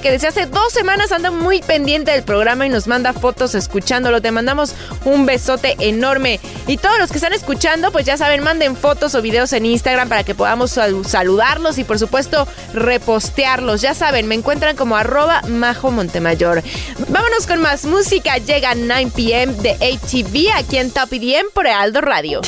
que 0.00 0.10
desde 0.10 0.28
hace 0.28 0.46
dos 0.46 0.72
semanas 0.72 1.10
anda 1.10 1.30
muy 1.30 1.62
pendiente 1.62 2.10
del 2.10 2.22
programa 2.22 2.66
y 2.66 2.68
nos 2.68 2.86
manda 2.86 3.12
fotos 3.12 3.54
escuchándolo. 3.54 4.20
Te 4.20 4.30
mandamos 4.30 4.74
un 5.04 5.24
besote 5.24 5.74
enorme. 5.78 6.38
Y 6.66 6.76
todos 6.76 6.98
los 6.98 7.10
que 7.10 7.16
están 7.16 7.32
escuchando, 7.32 7.90
pues 7.90 8.04
ya 8.04 8.16
saben, 8.16 8.42
manden 8.42 8.76
fotos 8.76 9.14
o 9.14 9.22
videos 9.22 9.52
en 9.52 9.64
Instagram 9.64 10.08
para 10.08 10.22
que 10.22 10.34
podamos 10.34 10.78
saludarlos 11.06 11.78
y 11.78 11.84
por 11.84 11.98
supuesto 11.98 12.46
repostearlos. 12.74 13.80
Ya 13.80 13.94
saben, 13.94 14.28
me 14.28 14.34
encuentran 14.34 14.76
como 14.76 14.96
arroba 14.96 15.40
Majo 15.48 15.90
Montemayor. 15.90 16.62
Vámonos 17.08 17.46
con 17.46 17.60
más 17.60 17.84
música. 17.84 18.36
Llega 18.38 18.74
9 18.74 19.12
pm 19.16 19.54
de 19.54 19.72
ATV 19.72 20.56
aquí 20.56 20.76
en 20.76 20.90
Top 20.90 21.12
EDM 21.12 21.50
por 21.52 21.66
Aldo 21.66 22.00
Radio. 22.00 22.42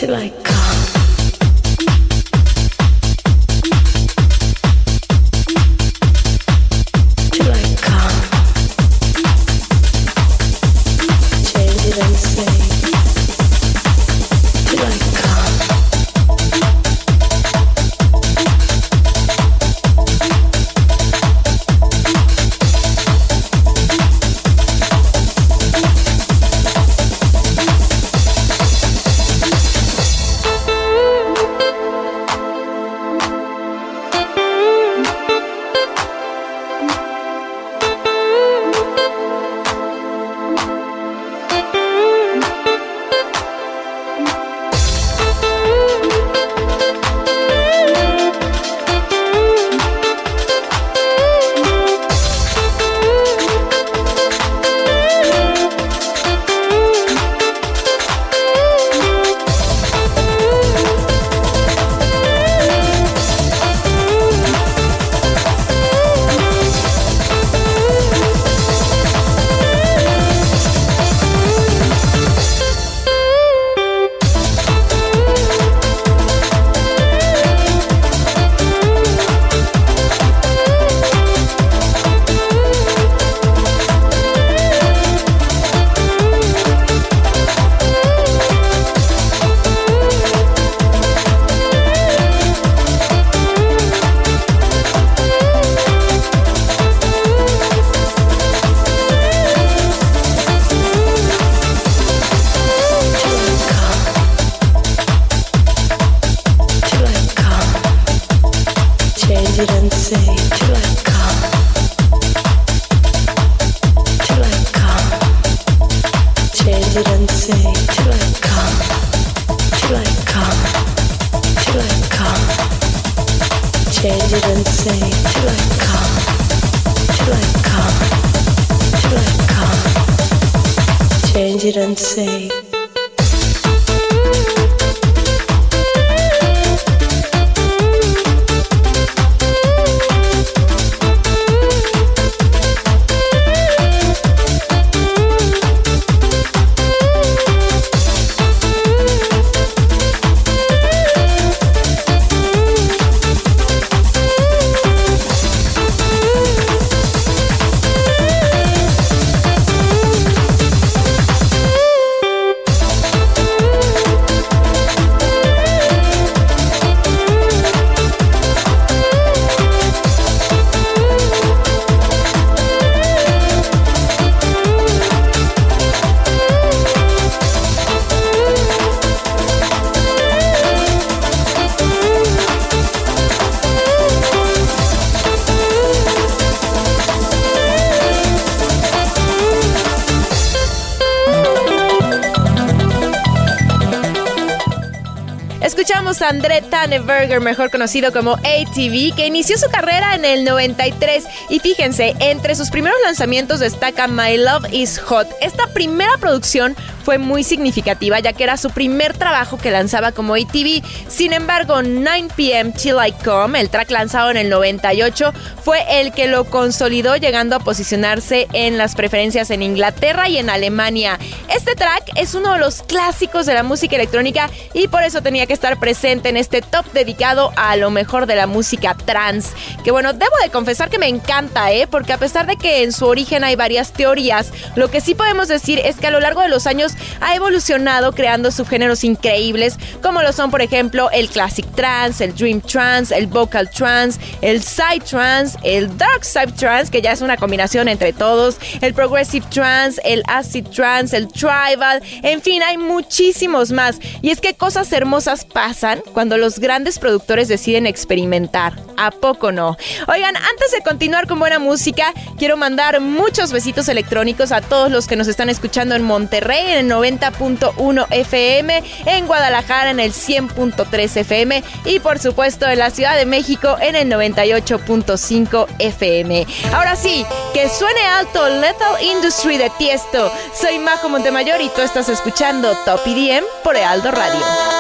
André 196.23 196.63
Tanneberger, 196.63 197.41
mejor 197.41 197.71
conocido 197.71 198.13
como 198.13 198.33
ATV, 198.33 199.15
que 199.15 199.27
inició 199.27 199.59
su 199.59 199.69
carrera 199.69 200.15
en 200.15 200.25
el 200.25 200.45
93. 200.45 201.25
Y 201.51 201.59
fíjense, 201.61 202.15
entre 202.21 202.55
sus 202.55 202.71
primeros 202.71 202.99
lanzamientos 203.05 203.61
destaca 203.61 204.07
My 204.07 204.37
Love 204.37 204.73
is 204.73 204.99
Hot. 204.99 205.29
Esta 205.41 205.67
primera 205.69 206.17
producción 206.19 206.75
fue 207.05 207.19
muy 207.19 207.45
significativa 207.45 208.19
ya 208.19 208.33
que 208.33 208.43
era 208.43 208.57
su 208.57 208.71
primer 208.71 209.17
trabajo 209.17 209.59
que 209.59 209.71
lanzaba 209.71 210.13
como 210.13 210.35
ATV. 210.35 210.83
Sin 211.09 211.33
embargo, 211.33 211.83
9 211.83 212.29
pm 212.35 212.73
Till 212.73 212.97
I 213.07 213.13
Come, 213.25 213.61
el 213.61 213.71
track 213.71 213.91
lanzado 213.91 214.31
en 214.31 214.37
el 214.37 214.49
98, 214.49 215.33
fue 215.63 216.01
el 216.01 216.13
que 216.13 216.27
lo 216.27 216.45
consolidó 216.45 217.17
llegando 217.17 217.57
a 217.57 217.61
posicionarse 217.61 218.49
en 218.53 218.79
las 218.79 218.95
preferencias 218.95 219.51
en 219.51 219.63
Inglaterra 219.63 220.29
y 220.29 220.39
en 220.39 220.51
Alemania. 220.51 221.19
Este 221.55 221.75
track 221.75 222.11
es 222.17 222.35
uno 222.35 222.55
de 222.55 222.59
los 222.59 222.83
clásicos 222.83 223.47
de 223.47 223.55
la 223.55 223.63
música 223.63 223.97
electrónica 223.97 224.51
y 224.73 224.89
por 224.89 225.03
eso 225.05 225.23
tenía 225.23 225.47
que 225.47 225.53
estar 225.53 225.79
presente 225.79 226.06
en 226.07 226.37
este 226.37 226.63
top 226.63 226.87
dedicado 226.93 227.53
a 227.57 227.77
lo 227.77 227.91
mejor 227.91 228.27
de 228.27 228.37
la 228.37 228.47
música 228.47 228.95
trans. 228.95 229.53
Que 229.85 229.91
bueno, 229.91 230.13
debo 230.13 230.35
de 230.43 230.51
confesar 230.51 230.91
que 230.91 230.99
me 230.99 231.09
encanta, 231.09 231.73
¿eh? 231.73 231.87
Porque 231.87 232.13
a 232.13 232.19
pesar 232.19 232.47
de 232.47 232.57
que 232.57 232.83
en 232.83 232.93
su 232.93 233.07
origen 233.07 233.45
hay 233.45 233.57
varias 233.57 233.93
teorías, 233.93 234.53
lo 234.75 234.91
que 234.91 235.01
sí 235.01 235.15
podemos 235.15 235.49
decir 235.49 235.81
es 235.81 235.97
que 235.97 236.07
a 236.07 236.11
lo 236.11 236.21
largo 236.21 236.41
de 236.41 236.49
los 236.49 236.67
años 236.67 236.93
ha 237.21 237.35
evolucionado 237.35 238.13
creando 238.13 238.51
subgéneros 238.51 239.05
increíbles, 239.05 239.77
como 240.03 240.23
lo 240.23 240.33
son, 240.33 240.51
por 240.51 240.63
ejemplo, 240.63 241.11
el 241.11 241.29
Classic 241.29 241.67
Trance, 241.75 242.25
el 242.25 242.35
Dream 242.35 242.61
Trance, 242.61 243.17
el 243.17 243.27
Vocal 243.27 243.69
Trance, 243.71 244.21
el 244.43 244.63
Side 244.63 245.01
Trance, 245.09 245.59
el 245.63 245.97
Dark 245.97 246.25
Side 246.25 246.53
Trance, 246.53 246.91
que 246.91 247.03
ya 247.03 247.13
es 247.13 247.21
una 247.21 247.37
combinación 247.37 247.89
entre 247.89 248.13
todos, 248.13 248.57
el 248.81 248.95
Progressive 248.95 249.47
Trance, 249.51 250.01
el 250.05 250.23
Acid 250.29 250.67
Trance, 250.69 251.17
el 251.17 251.29
Tribal, 251.29 252.03
en 252.23 252.41
fin, 252.43 252.63
hay 252.63 252.79
muchísimos 252.79 253.73
más. 253.73 253.99
Y 254.23 254.31
es 254.31 254.41
que 254.41 254.55
cosas 254.55 254.93
hermosas 254.93 255.45
pasan 255.45 255.96
cuando 256.13 256.37
los 256.37 256.59
grandes 256.59 256.99
productores 256.99 257.49
deciden 257.49 257.87
experimentar. 257.87 258.75
¿A 258.97 259.11
poco 259.11 259.53
no? 259.53 259.77
Oigan, 260.09 260.37
antes 260.37 260.73
de 260.73 260.83
continuar 260.83 261.27
con 261.27 261.39
buena 261.39 261.59
música, 261.59 262.13
quiero 262.39 262.57
mandar 262.57 263.01
muchos 263.01 263.53
besitos 263.53 263.89
electrónicos 263.89 264.53
a 264.53 264.61
todos 264.61 264.91
los 264.91 265.07
que 265.07 265.17
nos 265.17 265.29
están 265.29 265.51
escuchando 265.51 265.95
en 265.95 266.03
Monterrey 266.03 266.67
en 266.67 266.87
el 266.87 266.91
90.1 266.91 268.07
FM, 268.11 268.83
en 269.07 269.27
Guadalajara 269.27 269.91
en 269.91 270.01
el 270.01 270.13
100.3 270.13 271.17
FM 271.17 271.63
y 271.85 272.01
por 272.01 272.19
supuesto 272.19 272.67
en 272.67 272.79
la 272.79 272.91
Ciudad 272.91 273.17
de 273.17 273.27
México 273.27 273.77
en 273.81 273.97
el 273.97 274.11
98.5 274.11 275.67
FM. 275.79 276.47
Ahora 276.73 276.97
sí, 276.97 277.25
que 277.53 277.69
suene 277.69 278.01
alto 278.07 278.49
Lethal 278.49 279.03
Industry 279.03 279.59
de 279.59 279.71
Tiesto. 279.79 280.33
Soy 280.59 280.79
Majo 280.79 281.09
Montemayor 281.09 281.61
y 281.61 281.69
tú 281.71 281.83
estás 281.83 282.09
escuchando 282.09 282.77
Top 282.85 283.01
IDM 283.07 283.45
por 283.63 283.77
Ealdo 283.77 284.11
Radio. 284.11 284.76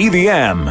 EDM. 0.00 0.70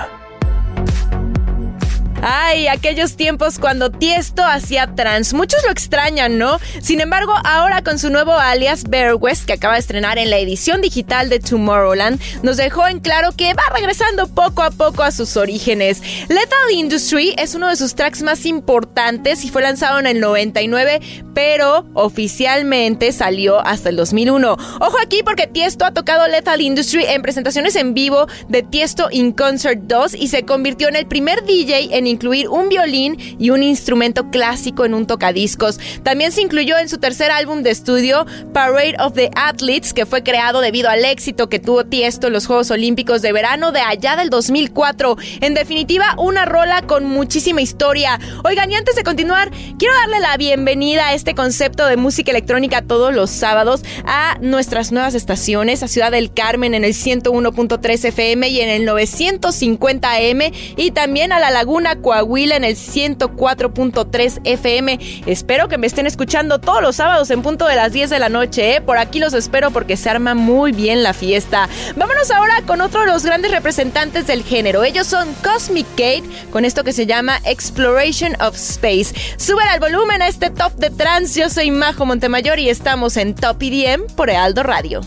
Ay, 2.22 2.68
aquellos 2.68 3.16
tiempos 3.16 3.60
cuando 3.60 3.92
Tiesto 3.92 4.44
hacía 4.44 4.94
trans. 4.96 5.34
Muchos 5.34 5.64
lo 5.64 5.72
extrañan, 5.72 6.38
¿no? 6.38 6.60
Sin 6.82 7.00
embargo, 7.00 7.34
ahora 7.46 7.84
con 7.84 8.00
su 8.00 8.10
nuevo 8.10 8.34
alias 8.34 8.86
Bear 8.90 9.16
West, 9.16 9.46
que 9.46 9.54
acaba 9.54 9.76
de 9.76 9.82
estrenar 9.82 10.18
en 10.18 10.30
la 10.30 10.38
edición 10.38 10.82
digital 10.82 11.30
de 11.30 11.40
Tomorrowland, 11.40 12.20
nos 12.42 12.58
dejó 12.58 12.88
en 12.88 13.00
claro 13.00 13.30
que 13.38 13.54
va 13.54 13.64
regresando 13.74 14.28
poco 14.28 14.64
a 14.64 14.72
poco 14.72 15.04
a 15.04 15.12
sus 15.12 15.38
orígenes. 15.38 16.02
Lethal 16.28 16.72
Industry 16.74 17.36
es 17.38 17.56
uno 17.56 17.70
de 17.70 17.76
sus 17.76 17.96
tracks 17.96 18.22
más 18.22 18.46
importantes 18.46 19.46
y 19.46 19.50
fue 19.50 19.62
lanzado 19.62 20.00
en 20.00 20.08
el 20.08 20.20
99, 20.20 21.02
pero 21.40 21.86
oficialmente 21.94 23.14
salió 23.14 23.66
hasta 23.66 23.88
el 23.88 23.96
2001. 23.96 24.58
Ojo 24.82 24.98
aquí 25.02 25.22
porque 25.24 25.48
Tiesto 25.48 25.86
ha 25.86 25.94
tocado 25.94 26.28
Lethal 26.28 26.60
Industry 26.60 27.06
en 27.06 27.22
presentaciones 27.22 27.78
en 27.78 27.94
vivo 27.94 28.28
de 28.50 28.62
Tiesto 28.62 29.08
in 29.10 29.32
Concert 29.32 29.84
2 29.84 30.16
y 30.16 30.28
se 30.28 30.44
convirtió 30.44 30.90
en 30.90 30.98
el 30.98 31.08
primer 31.08 31.46
DJ 31.46 31.98
en 31.98 32.08
incluir 32.08 32.50
un 32.50 32.68
violín 32.68 33.18
y 33.40 33.52
un 33.52 33.64
instrumento 33.64 34.30
clásico 34.32 34.84
en 34.84 34.94
un 34.94 35.08
tocadiscos. 35.08 35.80
También 36.04 36.34
se 36.34 36.42
incluyó 36.42 36.78
en 36.78 36.90
su 36.90 36.98
tercer 36.98 37.32
álbum 37.32 37.64
de 37.64 37.70
estudio, 37.70 38.26
Parade 38.52 38.98
of 39.00 39.14
the 39.14 39.32
Athletes, 39.36 39.94
que 39.94 40.06
fue 40.06 40.24
creado 40.24 40.60
debido 40.60 40.90
al 40.90 41.06
éxito 41.06 41.48
que 41.48 41.60
tuvo 41.60 41.86
Tiesto 41.86 42.28
en 42.28 42.34
los 42.34 42.48
Juegos 42.48 42.70
Olímpicos 42.70 43.22
de 43.22 43.32
verano 43.32 43.72
de 43.72 43.80
allá 43.80 44.18
del 44.18 44.30
2004. 44.30 45.16
En 45.40 45.54
definitiva, 45.54 46.16
una 46.18 46.44
rola 46.44 46.82
con 46.82 47.06
muchísima 47.06 47.62
historia. 47.62 48.20
Oigan, 48.44 48.70
y 48.70 48.76
antes 48.76 48.98
de 48.98 49.04
continuar, 49.04 49.52
quiero 49.78 49.94
darle 50.02 50.20
la 50.20 50.36
bienvenida 50.36 51.08
a 51.08 51.14
este 51.14 51.29
concepto 51.36 51.86
de 51.86 51.98
música 51.98 52.32
electrónica 52.32 52.82
todos 52.82 53.14
los 53.14 53.30
sábados 53.30 53.84
a 54.06 54.38
nuestras 54.42 54.92
nuevas 54.92 55.16
estaciones, 55.16 55.84
a 55.84 55.88
Ciudad 55.88 56.12
del 56.12 56.34
Carmen 56.34 56.74
en 56.74 56.84
el 56.84 56.94
101.3 56.94 58.06
FM 58.06 58.50
y 58.50 58.62
en 58.62 58.70
el 58.70 58.86
950 58.86 60.12
AM 60.12 60.52
y 60.78 60.92
también 60.92 61.32
a 61.32 61.40
La 61.40 61.52
Laguna 61.52 62.02
Coahuila 62.02 62.56
en 62.56 62.64
el 62.64 62.76
104.3 62.76 64.42
FM. 64.44 65.00
Espero 65.26 65.68
que 65.68 65.78
me 65.78 65.88
estén 65.88 66.08
escuchando 66.08 66.60
todos 66.60 66.82
los 66.82 66.96
sábados 66.96 67.30
en 67.32 67.42
punto 67.42 67.66
de 67.68 67.76
las 67.76 67.92
10 67.94 68.10
de 68.10 68.20
la 68.20 68.30
noche. 68.30 68.76
¿eh? 68.76 68.82
Por 68.82 68.98
aquí 68.98 69.20
los 69.20 69.34
espero 69.34 69.72
porque 69.72 69.98
se 69.98 70.10
arma 70.10 70.36
muy 70.36 70.72
bien 70.72 71.04
la 71.04 71.14
fiesta. 71.14 71.70
Vámonos 71.96 72.32
ahora 72.32 72.62
con 72.66 72.82
otro 72.82 73.02
de 73.02 73.08
los 73.08 73.26
grandes 73.26 73.52
representantes 73.52 74.28
del 74.28 74.44
género. 74.44 74.84
Ellos 74.84 75.08
son 75.08 75.34
Cosmic 75.44 75.88
Gate 75.92 76.24
con 76.52 76.66
esto 76.66 76.84
que 76.84 76.94
se 76.94 77.06
llama 77.06 77.40
Exploration 77.46 78.36
of 78.42 78.56
Space. 78.56 79.14
Suben 79.38 79.68
al 79.68 79.80
volumen 79.80 80.22
a 80.22 80.28
este 80.28 80.50
top 80.50 80.74
de 80.76 80.92
Yo 81.20 81.50
soy 81.50 81.70
Majo 81.70 82.06
Montemayor 82.06 82.60
y 82.60 82.70
estamos 82.70 83.18
en 83.18 83.36
Top 83.36 83.62
EDM 83.62 84.08
por 84.16 84.30
Ealdo 84.30 84.64
Radio. 84.64 85.02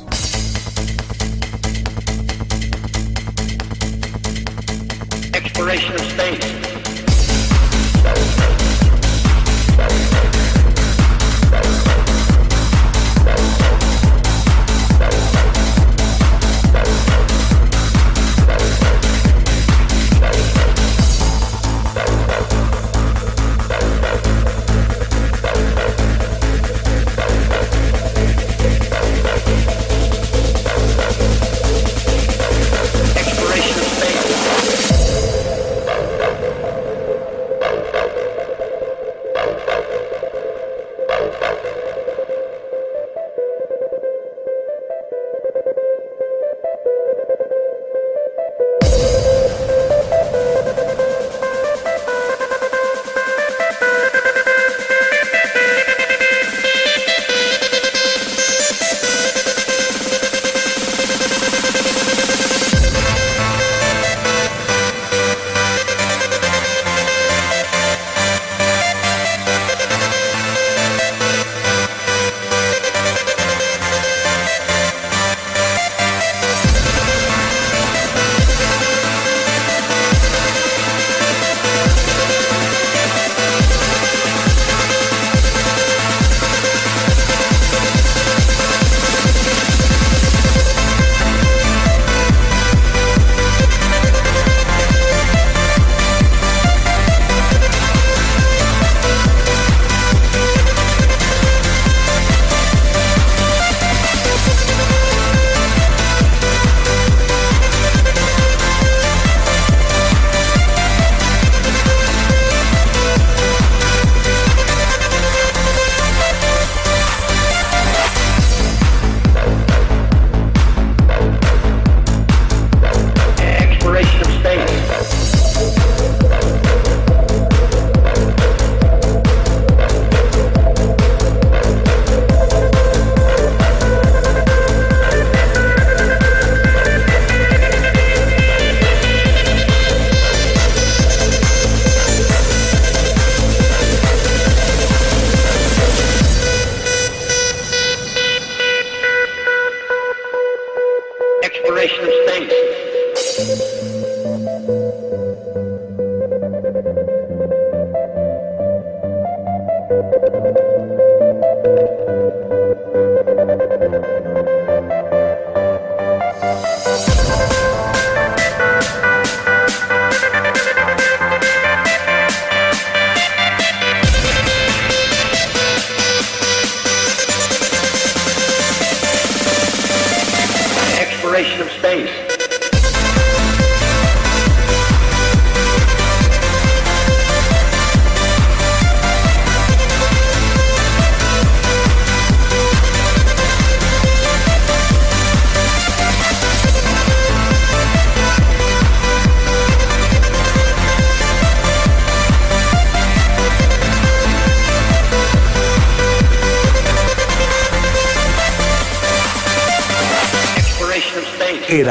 Exploration 5.32 5.94
of 5.94 6.02
space. 6.02 6.71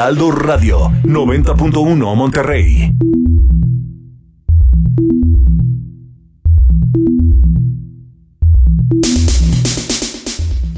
Heraldo 0.02 0.32
Radio 0.32 0.90
90.1 1.04 2.16
Monterrey. 2.16 2.92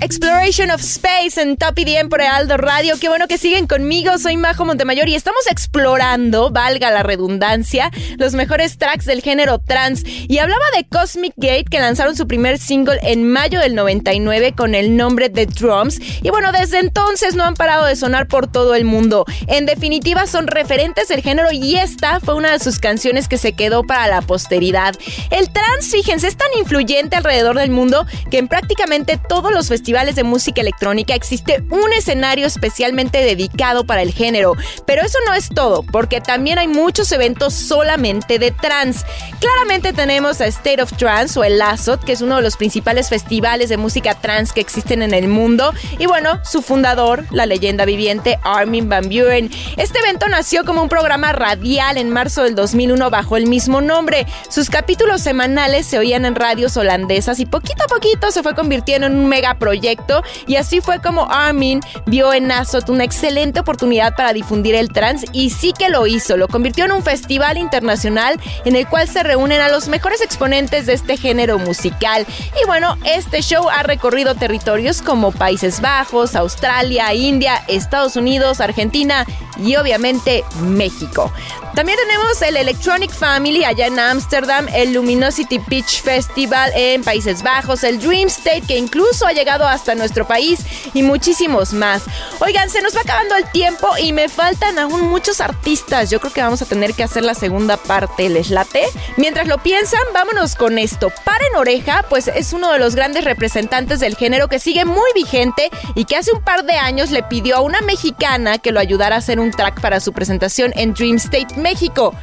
Exploration 0.03 0.71
of 0.71 0.83
Space 0.83 1.41
en 1.41 1.57
Top 1.57 1.73
EDM 1.79 2.11
por 2.11 2.21
Aldo 2.21 2.59
Radio. 2.59 2.97
Qué 3.01 3.09
bueno 3.09 3.27
que 3.27 3.39
siguen 3.39 3.67
conmigo. 3.67 4.19
Soy 4.19 4.37
Majo 4.37 4.67
Montemayor 4.67 5.09
y 5.09 5.15
explorando, 5.47 6.51
valga 6.51 6.91
la 6.91 7.03
redundancia, 7.03 7.91
los 8.19 8.35
mejores 8.35 8.79
tracks 8.79 9.05
del 9.05 9.23
género 9.23 9.59
trans. 9.59 10.03
Y 10.05 10.39
hablaba 10.39 10.65
de 10.77 10.85
Cosmic 10.85 11.35
Gate 11.37 11.67
que 11.71 11.81
lanzaron 11.81 12.17
su 12.17 12.27
primer 12.27 12.59
single 12.59 12.99
en 13.03 13.31
mayo 13.31 13.61
del 13.61 13.75
99 13.75 14.55
con 14.57 14.75
el 14.75 14.97
nombre 14.97 15.29
The 15.29 15.47
Drums. 15.47 16.01
Y 16.23 16.31
bueno, 16.31 16.53
desde 16.53 16.79
entonces 16.79 17.35
no 17.35 17.45
han 17.45 17.55
parado 17.55 17.87
de 17.87 17.97
sonar 17.97 18.29
por 18.29 18.51
todo 18.51 18.75
el 18.75 18.85
mundo. 18.85 19.25
En 19.47 19.67
definitiva, 19.67 20.27
son 20.27 20.47
referentes 20.47 21.09
del 21.09 21.23
género 21.23 21.51
y 21.53 21.77
esta 21.77 22.21
fue 22.21 22.35
una 22.35 22.53
de 22.53 22.59
sus 22.59 22.79
canciones 22.79 23.29
que 23.29 23.39
se 23.39 23.53
quedó 23.53 23.85
para 23.85 24.07
la 24.07 24.23
posteridad. 24.23 24.95
El 25.31 25.51
trans, 25.53 25.91
fíjense, 25.91 26.29
es 26.29 26.37
tan 26.37 26.49
influyente 26.59 27.17
alrededor 27.17 27.57
del 27.57 27.71
mundo 27.71 28.07
que 28.31 28.39
en 28.39 28.49
prácticamente 28.49 29.19
todos 29.29 29.53
los 29.53 29.69
festivales 29.69 30.17
de 30.17 30.25
música 30.25 30.61
electrónica 30.61 31.15
existe 31.15 31.63
un 31.71 31.93
escenario 31.93 32.47
especialmente 32.47 33.19
dedicado 33.19 33.85
para 33.85 34.03
el 34.03 34.13
género. 34.13 34.55
Pero 34.87 35.03
eso 35.03 35.19
no 35.27 35.34
es 35.35 35.49
todo, 35.49 35.83
porque 35.83 36.21
también 36.21 36.59
hay 36.59 36.69
muchos 36.69 37.11
eventos 37.13 37.55
solamente 37.55 38.39
de 38.39 38.51
trance. 38.51 39.05
Claramente 39.41 39.93
tenemos 39.93 40.41
a 40.41 40.47
State 40.47 40.83
of 40.83 40.93
Trance 40.97 41.39
o 41.39 41.45
el 41.45 41.59
LASOT, 41.59 42.03
que 42.05 42.13
es 42.13 42.23
uno 42.23 42.37
de 42.37 42.43
los 42.43 42.57
principales 42.57 43.09
festivales 43.09 43.69
de 43.69 43.77
música 43.77 44.15
trance 44.15 44.53
que 44.55 44.61
existen 44.61 45.03
en 45.03 45.15
el 45.15 45.29
mundo. 45.29 45.73
Y 45.99 46.07
bueno, 46.07 46.41
su 46.45 46.63
fundador, 46.63 47.25
la 47.31 47.47
leyenda 47.47 47.85
viviente 47.85 48.39
Armin 48.43 48.89
Van 48.89 49.09
Buren. 49.09 49.51
Este 49.77 49.99
evento 49.99 50.29
nació 50.29 50.65
como 50.65 50.83
un 50.83 50.89
programa 50.89 51.33
radial 51.33 51.99
en 51.99 52.11
marzo 52.11 52.43
del 52.43 52.55
2001 52.55 53.11
bajo 53.11 53.37
el 53.37 53.47
mismo 53.47 53.81
nombre. 53.81 54.27
Sus 54.49 54.71
capítulos 54.71 55.21
semanales 55.21 55.87
se 55.87 55.99
oían 55.99 56.25
en 56.25 56.35
radios 56.35 56.77
holandesas 56.77 57.41
y 57.41 57.47
poquito 57.47 57.85
a 57.85 57.89
poquito 57.89 58.31
se 58.31 58.43
fue 58.43 58.55
convirtiendo 58.55 59.07
en 59.07 59.17
un 59.17 59.27
megaproyecto 59.27 60.23
y 60.47 60.57
así 60.57 60.81
fue 60.81 61.01
como 61.01 61.31
Armin 61.31 61.81
vio 62.07 62.33
en 62.33 62.51
Azot 62.51 62.89
una 62.89 63.05
excelente 63.05 63.61
oportunidad 63.61 64.15
para 64.15 64.33
difundir 64.33 64.75
el 64.75 64.91
y 65.33 65.51
sí 65.51 65.73
que 65.73 65.89
lo 65.89 66.07
hizo, 66.07 66.37
lo 66.37 66.49
convirtió 66.49 66.85
en 66.85 66.93
un 66.93 67.03
festival 67.03 67.59
internacional 67.59 68.41
en 68.65 68.77
el 68.77 68.87
cual 68.87 69.09
se 69.09 69.23
reúnen 69.23 69.61
a 69.61 69.69
los 69.69 69.89
mejores 69.89 70.21
exponentes 70.21 70.87
de 70.87 70.95
este 70.95 71.17
género 71.17 71.59
musical. 71.59 72.27
Y 72.63 72.67
bueno, 72.67 72.97
este 73.05 73.43
show 73.43 73.69
ha 73.69 73.83
recorrido 73.83 74.35
territorios 74.35 75.03
como 75.03 75.33
Países 75.33 75.81
Bajos, 75.81 76.35
Australia, 76.35 77.13
India, 77.15 77.63
Estados 77.69 78.17
Unidos, 78.17 78.61
Argentina 78.61 79.27
y 79.59 79.77
obviamente 79.77 80.45
México. 80.61 81.33
También 81.75 81.99
tenemos 81.99 82.41
el 82.43 82.57
Electronic 82.57 83.11
Family 83.11 83.65
allá 83.65 83.87
en 83.87 83.99
Ámsterdam, 83.99 84.69
el 84.73 84.93
Luminosity 84.93 85.59
Pitch 85.59 86.03
Festival 86.03 86.71
en 86.77 87.03
Países 87.03 87.43
Bajos, 87.43 87.83
el 87.83 87.99
Dream 87.99 88.29
State 88.29 88.63
que 88.69 88.79
incluso 88.79 89.27
ha 89.27 89.33
llegado 89.33 89.67
hasta 89.67 89.97
nuestro 89.97 90.25
país 90.25 90.61
y 90.93 91.03
muchísimos 91.03 91.73
más. 91.73 92.03
Oigan, 92.39 92.71
se 92.71 92.81
nos 92.81 92.97
va 92.97 93.01
acabando 93.01 93.35
el 93.35 93.51
tiempo 93.51 93.89
y 94.01 94.13
me 94.13 94.29
faltan 94.29 94.79
aún 94.79 95.04
muchos 95.05 95.41
artistas. 95.41 96.11
Yo 96.11 96.21
creo 96.21 96.33
que 96.33 96.43
vamos 96.43 96.63
a 96.63 96.67
tener 96.67 96.95
que 96.95 97.05
hacer 97.05 97.23
la 97.23 97.35
segunda 97.35 97.77
parte, 97.77 98.29
¿les 98.29 98.51
late? 98.51 98.85
Mientras 99.17 99.47
lo 99.47 99.59
piensan, 99.59 100.01
vámonos 100.13 100.55
con 100.55 100.79
esto. 100.79 101.13
Paren 101.25 101.55
Oreja, 101.57 102.05
pues 102.09 102.29
es 102.29 102.53
uno 102.53 102.73
de 102.73 102.79
los 102.79 102.95
grandes 102.95 103.25
representantes 103.25 104.01
del 104.01 104.17
género 104.17 104.49
que 104.49 104.59
sigue 104.59 104.85
muy 104.85 105.11
vigente 105.15 105.71
y 105.95 106.05
que 106.05 106.17
hace 106.17 106.33
un 106.33 106.43
par 106.43 106.65
de 106.65 106.75
años 106.75 107.11
le 107.11 107.23
pidió 107.23 107.57
a 107.57 107.61
una 107.61 107.81
mexicana 107.81 108.59
que 108.59 108.73
lo 108.73 108.81
ayudara 108.81 109.17
a 109.17 109.19
hacer 109.19 109.41
un 109.41 109.51
track 109.51 109.81
para 109.81 110.01
su 110.01 110.13
presentación 110.13 110.73
en 110.77 110.95
Dream 110.95 111.17
State 111.17 111.57
México. 111.57 112.15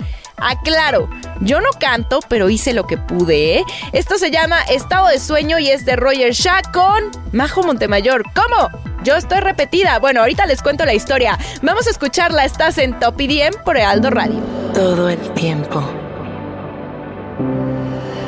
Aclaro, 0.41 1.09
yo 1.41 1.61
no 1.61 1.69
canto, 1.79 2.19
pero 2.27 2.49
hice 2.49 2.73
lo 2.73 2.87
que 2.87 2.97
pude, 2.97 3.59
¿eh? 3.59 3.63
Esto 3.93 4.17
se 4.17 4.31
llama 4.31 4.61
Estado 4.63 5.07
de 5.07 5.19
Sueño 5.19 5.59
y 5.59 5.69
es 5.69 5.85
de 5.85 5.95
Roger 5.95 6.33
Shah 6.33 6.63
con 6.73 7.11
Majo 7.31 7.63
Montemayor. 7.63 8.23
¿Cómo? 8.33 8.90
Yo 9.03 9.15
estoy 9.15 9.39
repetida. 9.39 9.97
Bueno, 9.99 10.21
ahorita 10.21 10.45
les 10.45 10.61
cuento 10.61 10.85
la 10.85 10.93
historia. 10.93 11.37
Vamos 11.61 11.87
a 11.87 11.89
escucharla. 11.89 12.45
Estás 12.45 12.77
en 12.77 12.99
Top 12.99 13.19
IDM 13.19 13.63
por 13.63 13.77
Aldo 13.77 14.09
Radio. 14.09 14.39
Todo 14.73 15.09
el 15.09 15.19
tiempo 15.33 15.83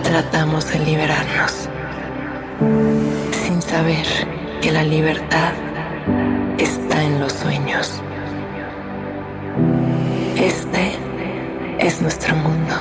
tratamos 0.04 0.72
de 0.72 0.80
liberarnos 0.80 1.70
sin 3.32 3.62
saber 3.62 4.06
que 4.62 4.72
la 4.72 4.84
libertad 4.84 5.54
está 6.58 7.04
en 7.04 7.20
los 7.20 7.34
sueños. 7.34 8.02
Este 10.38 10.92
es 11.80 12.02
nuestro 12.02 12.36
mundo. 12.36 12.76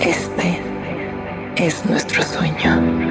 Este 0.00 0.60
es 1.56 1.84
nuestro 1.86 2.22
sueño. 2.22 3.05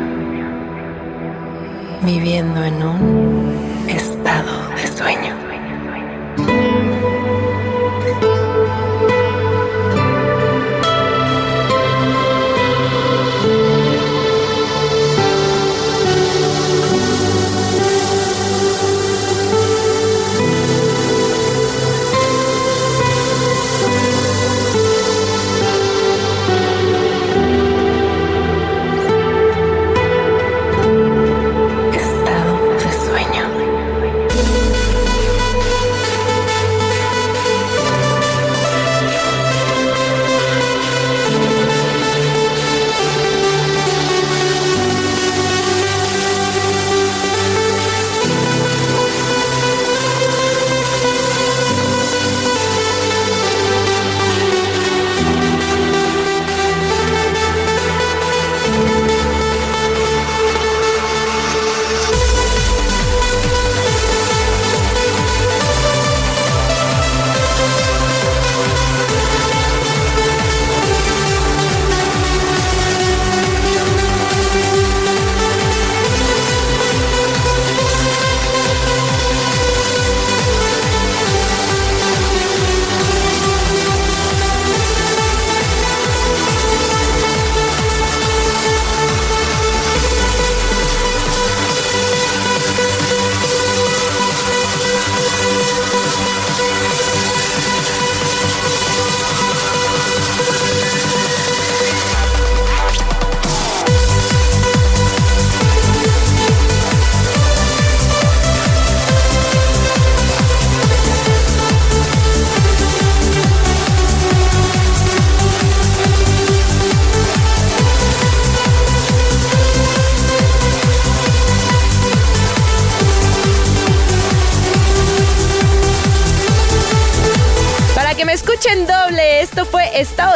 Viviendo 2.05 2.63
en 2.63 2.83
un 2.83 3.89
estado 3.89 4.69
de 4.75 4.87
sueño. 4.95 6.84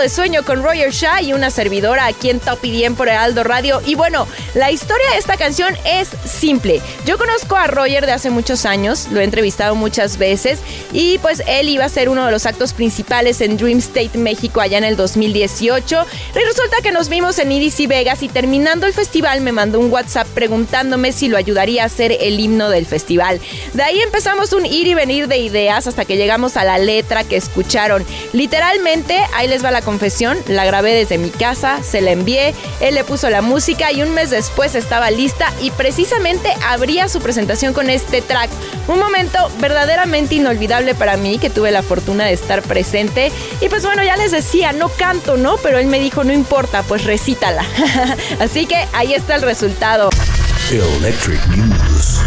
Sueño 0.10 0.44
con 0.44 0.64
Roger 0.64 0.92
Shah 0.92 1.22
y 1.22 1.34
una 1.34 1.52
servidora 1.52 2.08
aquí 2.08 2.30
en 2.30 2.40
Top 2.40 2.64
IDM 2.64 2.96
por 2.96 3.10
Aldo 3.10 3.44
Radio. 3.44 3.82
Y 3.86 3.96
bueno, 3.96 4.28
la 4.54 4.72
historia 4.72 5.12
de 5.12 5.18
esta 5.18 5.38
canción 5.38 5.76
es 5.86 6.10
simple. 6.26 6.82
Yo 7.06 7.18
conozco 7.18 7.56
a 7.56 7.68
Roger 7.68 8.06
de 8.06 8.12
hace 8.12 8.30
muchos 8.30 8.66
años, 8.66 9.08
lo 9.12 9.20
he 9.20 9.24
entrevistado 9.24 9.76
muchas 9.76 10.18
veces 10.18 10.60
y 10.92 11.18
pues 11.20 11.44
él 11.48 11.70
iba 11.70 11.86
a 11.86 11.90
ser 11.90 12.10
uno 12.10 12.26
de 12.26 12.32
los 12.32 12.46
actos 12.46 12.74
principales 12.74 13.42
en 13.42 13.58
Dream 13.58 13.80
State 13.80 14.18
México 14.18 14.62
allá 14.62 14.78
en 14.78 14.84
el 14.84 14.96
2018. 14.96 16.06
Y 16.36 16.40
resulta 16.40 16.78
que 16.82 16.92
nos 16.92 17.10
vimos 17.10 17.40
en 17.40 17.52
EDC 17.52 17.88
Vegas 17.88 18.24
y 18.24 18.30
terminando 18.30 18.86
el 18.86 18.94
festival 18.94 19.42
me 19.42 19.52
mandó 19.52 19.80
un 19.80 19.92
WhatsApp 19.92 20.28
preguntándome 20.28 21.12
si 21.12 21.28
lo 21.28 21.38
ayudaría 21.38 21.84
a 21.84 21.86
hacer 21.88 22.18
el 22.20 22.40
himno 22.40 22.70
del 22.70 22.86
festival. 22.86 23.40
De 23.74 23.84
ahí 23.84 24.00
empezamos 24.02 24.54
un 24.54 24.66
ir 24.66 24.88
y 24.88 24.94
venir 24.94 25.28
de 25.28 25.38
ideas 25.38 25.88
hasta 25.88 26.06
que 26.06 26.18
llegamos 26.18 26.58
a 26.58 26.64
la 26.64 26.78
letra 26.78 27.24
que 27.24 27.36
escucharon. 27.36 28.06
Literalmente, 28.34 29.20
ahí 29.36 29.48
les 29.48 29.64
va 29.64 29.72
la 29.72 29.82
confesión, 29.82 30.38
la 30.48 30.66
grabé 30.66 30.94
desde 30.94 31.18
mi 31.18 31.30
casa, 31.30 31.82
se 31.84 32.02
la 32.02 32.12
envié, 32.12 32.54
él 32.80 32.96
le 32.96 33.04
puso 33.04 33.30
la 33.30 33.42
música 33.42 33.92
y 33.92 34.02
un 34.02 34.12
mes 34.14 34.30
después 34.40 34.74
estaba 34.76 35.12
lista 35.12 35.52
y 35.62 35.70
precisamente 35.72 36.54
abría 36.66 37.10
su 37.10 37.20
presentación 37.20 37.74
con 37.74 37.90
este 37.90 38.22
track. 38.22 38.50
Un 38.88 38.98
momento 38.98 39.38
verdaderamente 39.60 40.36
inolvidable 40.36 40.96
para 40.96 41.18
mí 41.18 41.40
que 41.40 41.50
tuve 41.50 41.72
la 41.72 41.84
fortuna 41.84 42.24
de 42.24 42.32
estar 42.32 42.62
presente. 42.62 43.34
Y 43.60 43.68
pues 43.68 43.84
bueno, 43.84 44.02
ya 44.02 44.16
les 44.16 44.32
decía, 44.32 44.72
no 44.72 44.88
canto, 44.88 45.36
¿no? 45.36 45.58
Pero 45.58 45.78
él 45.78 45.88
me 45.88 46.00
dijo, 46.00 46.24
no 46.24 46.32
importa, 46.32 46.84
pues 46.84 47.04
recítala. 47.04 47.66
Así 48.40 48.66
que 48.66 48.88
ahí 48.94 49.14
está 49.14 49.36
el 49.36 49.42
resultado. 49.42 50.10
Electric 50.72 51.46
News. 51.48 52.20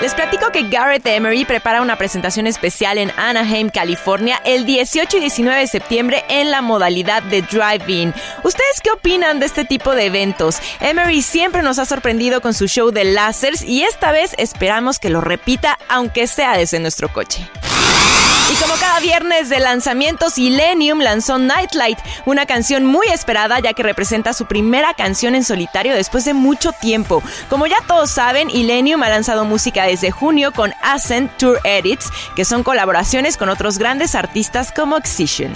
Les 0.00 0.14
platico 0.14 0.50
que 0.50 0.66
Garrett 0.66 1.06
Emery 1.06 1.44
prepara 1.44 1.82
una 1.82 1.96
presentación 1.96 2.46
especial 2.46 2.96
en 2.96 3.12
Anaheim, 3.18 3.68
California, 3.68 4.40
el 4.46 4.64
18 4.64 5.18
y 5.18 5.20
19 5.20 5.60
de 5.60 5.66
septiembre 5.66 6.24
en 6.30 6.50
la 6.50 6.62
modalidad 6.62 7.22
de 7.24 7.42
drive-in. 7.42 8.14
¿Ustedes 8.42 8.80
qué 8.82 8.90
opinan 8.92 9.40
de 9.40 9.46
este 9.46 9.66
tipo 9.66 9.94
de 9.94 10.06
eventos? 10.06 10.56
Emery 10.80 11.20
siempre 11.20 11.62
nos 11.62 11.78
ha 11.78 11.84
sorprendido 11.84 12.40
con 12.40 12.54
su 12.54 12.66
show 12.66 12.90
de 12.92 13.04
lásers 13.04 13.62
y 13.62 13.82
esta 13.82 14.10
vez 14.10 14.34
esperamos 14.38 14.98
que 14.98 15.10
lo 15.10 15.20
repita, 15.20 15.78
aunque 15.90 16.26
sea 16.26 16.56
desde 16.56 16.80
nuestro 16.80 17.12
coche. 17.12 17.46
Como 18.60 18.74
cada 18.74 19.00
viernes 19.00 19.48
de 19.48 19.58
lanzamientos, 19.58 20.36
Illenium 20.36 21.00
lanzó 21.00 21.38
Nightlight, 21.38 21.98
una 22.26 22.44
canción 22.44 22.84
muy 22.84 23.06
esperada 23.08 23.58
ya 23.58 23.72
que 23.72 23.82
representa 23.82 24.34
su 24.34 24.44
primera 24.44 24.92
canción 24.92 25.34
en 25.34 25.44
solitario 25.44 25.94
después 25.94 26.26
de 26.26 26.34
mucho 26.34 26.72
tiempo. 26.72 27.22
Como 27.48 27.66
ya 27.66 27.78
todos 27.86 28.10
saben, 28.10 28.50
Illenium 28.50 29.02
ha 29.02 29.08
lanzado 29.08 29.46
música 29.46 29.84
desde 29.84 30.10
junio 30.10 30.52
con 30.52 30.74
Ascent 30.82 31.34
Tour 31.38 31.58
Edits, 31.64 32.10
que 32.36 32.44
son 32.44 32.62
colaboraciones 32.62 33.38
con 33.38 33.48
otros 33.48 33.78
grandes 33.78 34.14
artistas 34.14 34.72
como 34.72 34.98
Excision 34.98 35.54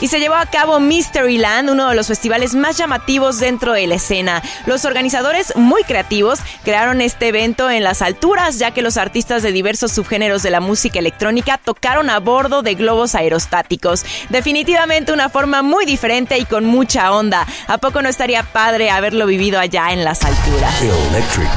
y 0.00 0.08
se 0.08 0.20
llevó 0.20 0.34
a 0.34 0.46
cabo 0.46 0.80
Mysteryland, 0.80 1.70
uno 1.70 1.88
de 1.88 1.94
los 1.94 2.08
festivales 2.08 2.54
más 2.54 2.76
llamativos 2.76 3.38
dentro 3.38 3.72
de 3.72 3.86
la 3.86 3.96
escena. 3.96 4.42
Los 4.66 4.84
organizadores, 4.84 5.54
muy 5.56 5.82
creativos, 5.84 6.40
crearon 6.64 7.00
este 7.00 7.28
evento 7.28 7.70
en 7.70 7.84
las 7.84 8.02
alturas, 8.02 8.58
ya 8.58 8.72
que 8.72 8.82
los 8.82 8.96
artistas 8.96 9.42
de 9.42 9.52
diversos 9.52 9.92
subgéneros 9.92 10.42
de 10.42 10.50
la 10.50 10.60
música 10.60 10.98
electrónica 10.98 11.58
tocaron 11.58 12.10
a 12.10 12.20
bordo 12.20 12.62
de 12.62 12.74
globos 12.74 13.14
aerostáticos. 13.14 14.04
Definitivamente 14.28 15.12
una 15.12 15.28
forma 15.28 15.62
muy 15.62 15.84
diferente 15.84 16.38
y 16.38 16.44
con 16.44 16.64
mucha 16.64 17.12
onda. 17.12 17.46
¿A 17.66 17.78
poco 17.78 18.02
no 18.02 18.08
estaría 18.08 18.42
padre 18.42 18.90
haberlo 18.90 19.26
vivido 19.26 19.58
allá 19.60 19.92
en 19.92 20.04
las 20.04 20.24
alturas? 20.24 20.82
Electric. 20.82 21.48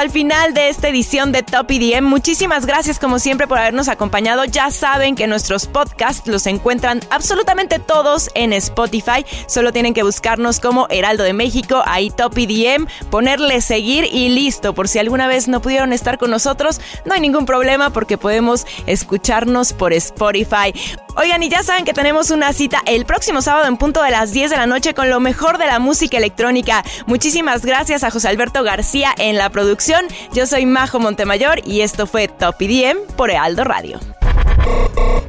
Al 0.00 0.10
final 0.10 0.54
de 0.54 0.70
esta 0.70 0.88
edición 0.88 1.30
de 1.30 1.42
Top 1.42 1.70
EDM. 1.70 2.06
Muchísimas 2.06 2.64
gracias 2.64 2.98
como 2.98 3.18
siempre 3.18 3.46
por 3.46 3.58
habernos 3.58 3.88
acompañado. 3.88 4.46
Ya 4.46 4.70
saben 4.70 5.14
que 5.14 5.26
nuestros 5.26 5.66
podcasts 5.66 6.26
los 6.26 6.46
encuentran 6.46 7.00
absolutamente 7.10 7.78
todos 7.78 8.30
en 8.34 8.54
Spotify. 8.54 9.26
Solo 9.46 9.74
tienen 9.74 9.92
que 9.92 10.02
buscarnos 10.02 10.58
como 10.58 10.86
Heraldo 10.88 11.22
de 11.22 11.34
México, 11.34 11.82
ahí 11.84 12.08
Top 12.08 12.32
EDM, 12.38 12.86
ponerle 13.10 13.60
seguir 13.60 14.08
y 14.10 14.30
listo. 14.30 14.72
Por 14.72 14.88
si 14.88 14.98
alguna 14.98 15.26
vez 15.26 15.48
no 15.48 15.60
pudieron 15.60 15.92
estar 15.92 16.16
con 16.16 16.30
nosotros, 16.30 16.80
no 17.04 17.12
hay 17.12 17.20
ningún 17.20 17.44
problema 17.44 17.90
porque 17.90 18.16
podemos 18.16 18.66
escucharnos 18.86 19.74
por 19.74 19.92
Spotify. 19.92 20.72
Oigan, 21.16 21.42
y 21.42 21.50
ya 21.50 21.62
saben 21.62 21.84
que 21.84 21.92
tenemos 21.92 22.30
una 22.30 22.52
cita 22.52 22.82
el 22.86 23.04
próximo 23.04 23.42
sábado 23.42 23.66
en 23.66 23.76
punto 23.76 24.02
de 24.02 24.10
las 24.10 24.32
10 24.32 24.50
de 24.50 24.56
la 24.56 24.66
noche 24.66 24.94
con 24.94 25.10
lo 25.10 25.20
mejor 25.20 25.58
de 25.58 25.66
la 25.66 25.78
música 25.78 26.16
electrónica. 26.16 26.84
Muchísimas 27.04 27.66
gracias 27.66 28.04
a 28.04 28.10
José 28.10 28.28
Alberto 28.28 28.62
García 28.62 29.12
en 29.18 29.36
la 29.36 29.50
producción. 29.50 29.89
Yo 30.32 30.46
soy 30.46 30.66
Majo 30.66 31.00
Montemayor 31.00 31.66
y 31.66 31.80
esto 31.80 32.06
fue 32.06 32.28
Top 32.28 32.54
EDM 32.60 33.06
por 33.16 33.28
Heraldo 33.28 33.64
Radio. 33.64 33.98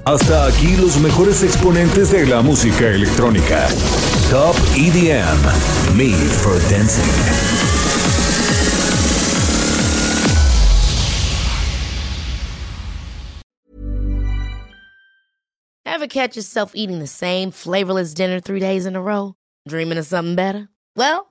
Hasta 0.06 0.46
aquí 0.46 0.78
los 0.78 0.98
mejores 0.98 1.42
exponentes 1.42 2.12
de 2.12 2.28
la 2.28 2.44
música 2.44 2.88
electrónica. 2.90 3.68
Top 4.30 4.56
EDM. 4.76 5.98
Made 5.98 6.14
for 6.14 6.60
Dancing. 6.70 7.04
Ever 15.86 16.08
catch 16.08 16.36
yourself 16.36 16.74
eating 16.76 17.00
the 17.00 17.08
same 17.08 17.50
flavorless 17.52 18.14
dinner 18.14 18.40
three 18.40 18.60
days 18.60 18.86
in 18.86 18.96
a 18.96 19.02
row? 19.02 19.34
Dreaming 19.68 19.98
of 19.98 20.06
something 20.06 20.36
better? 20.36 20.70
Well, 20.96 21.31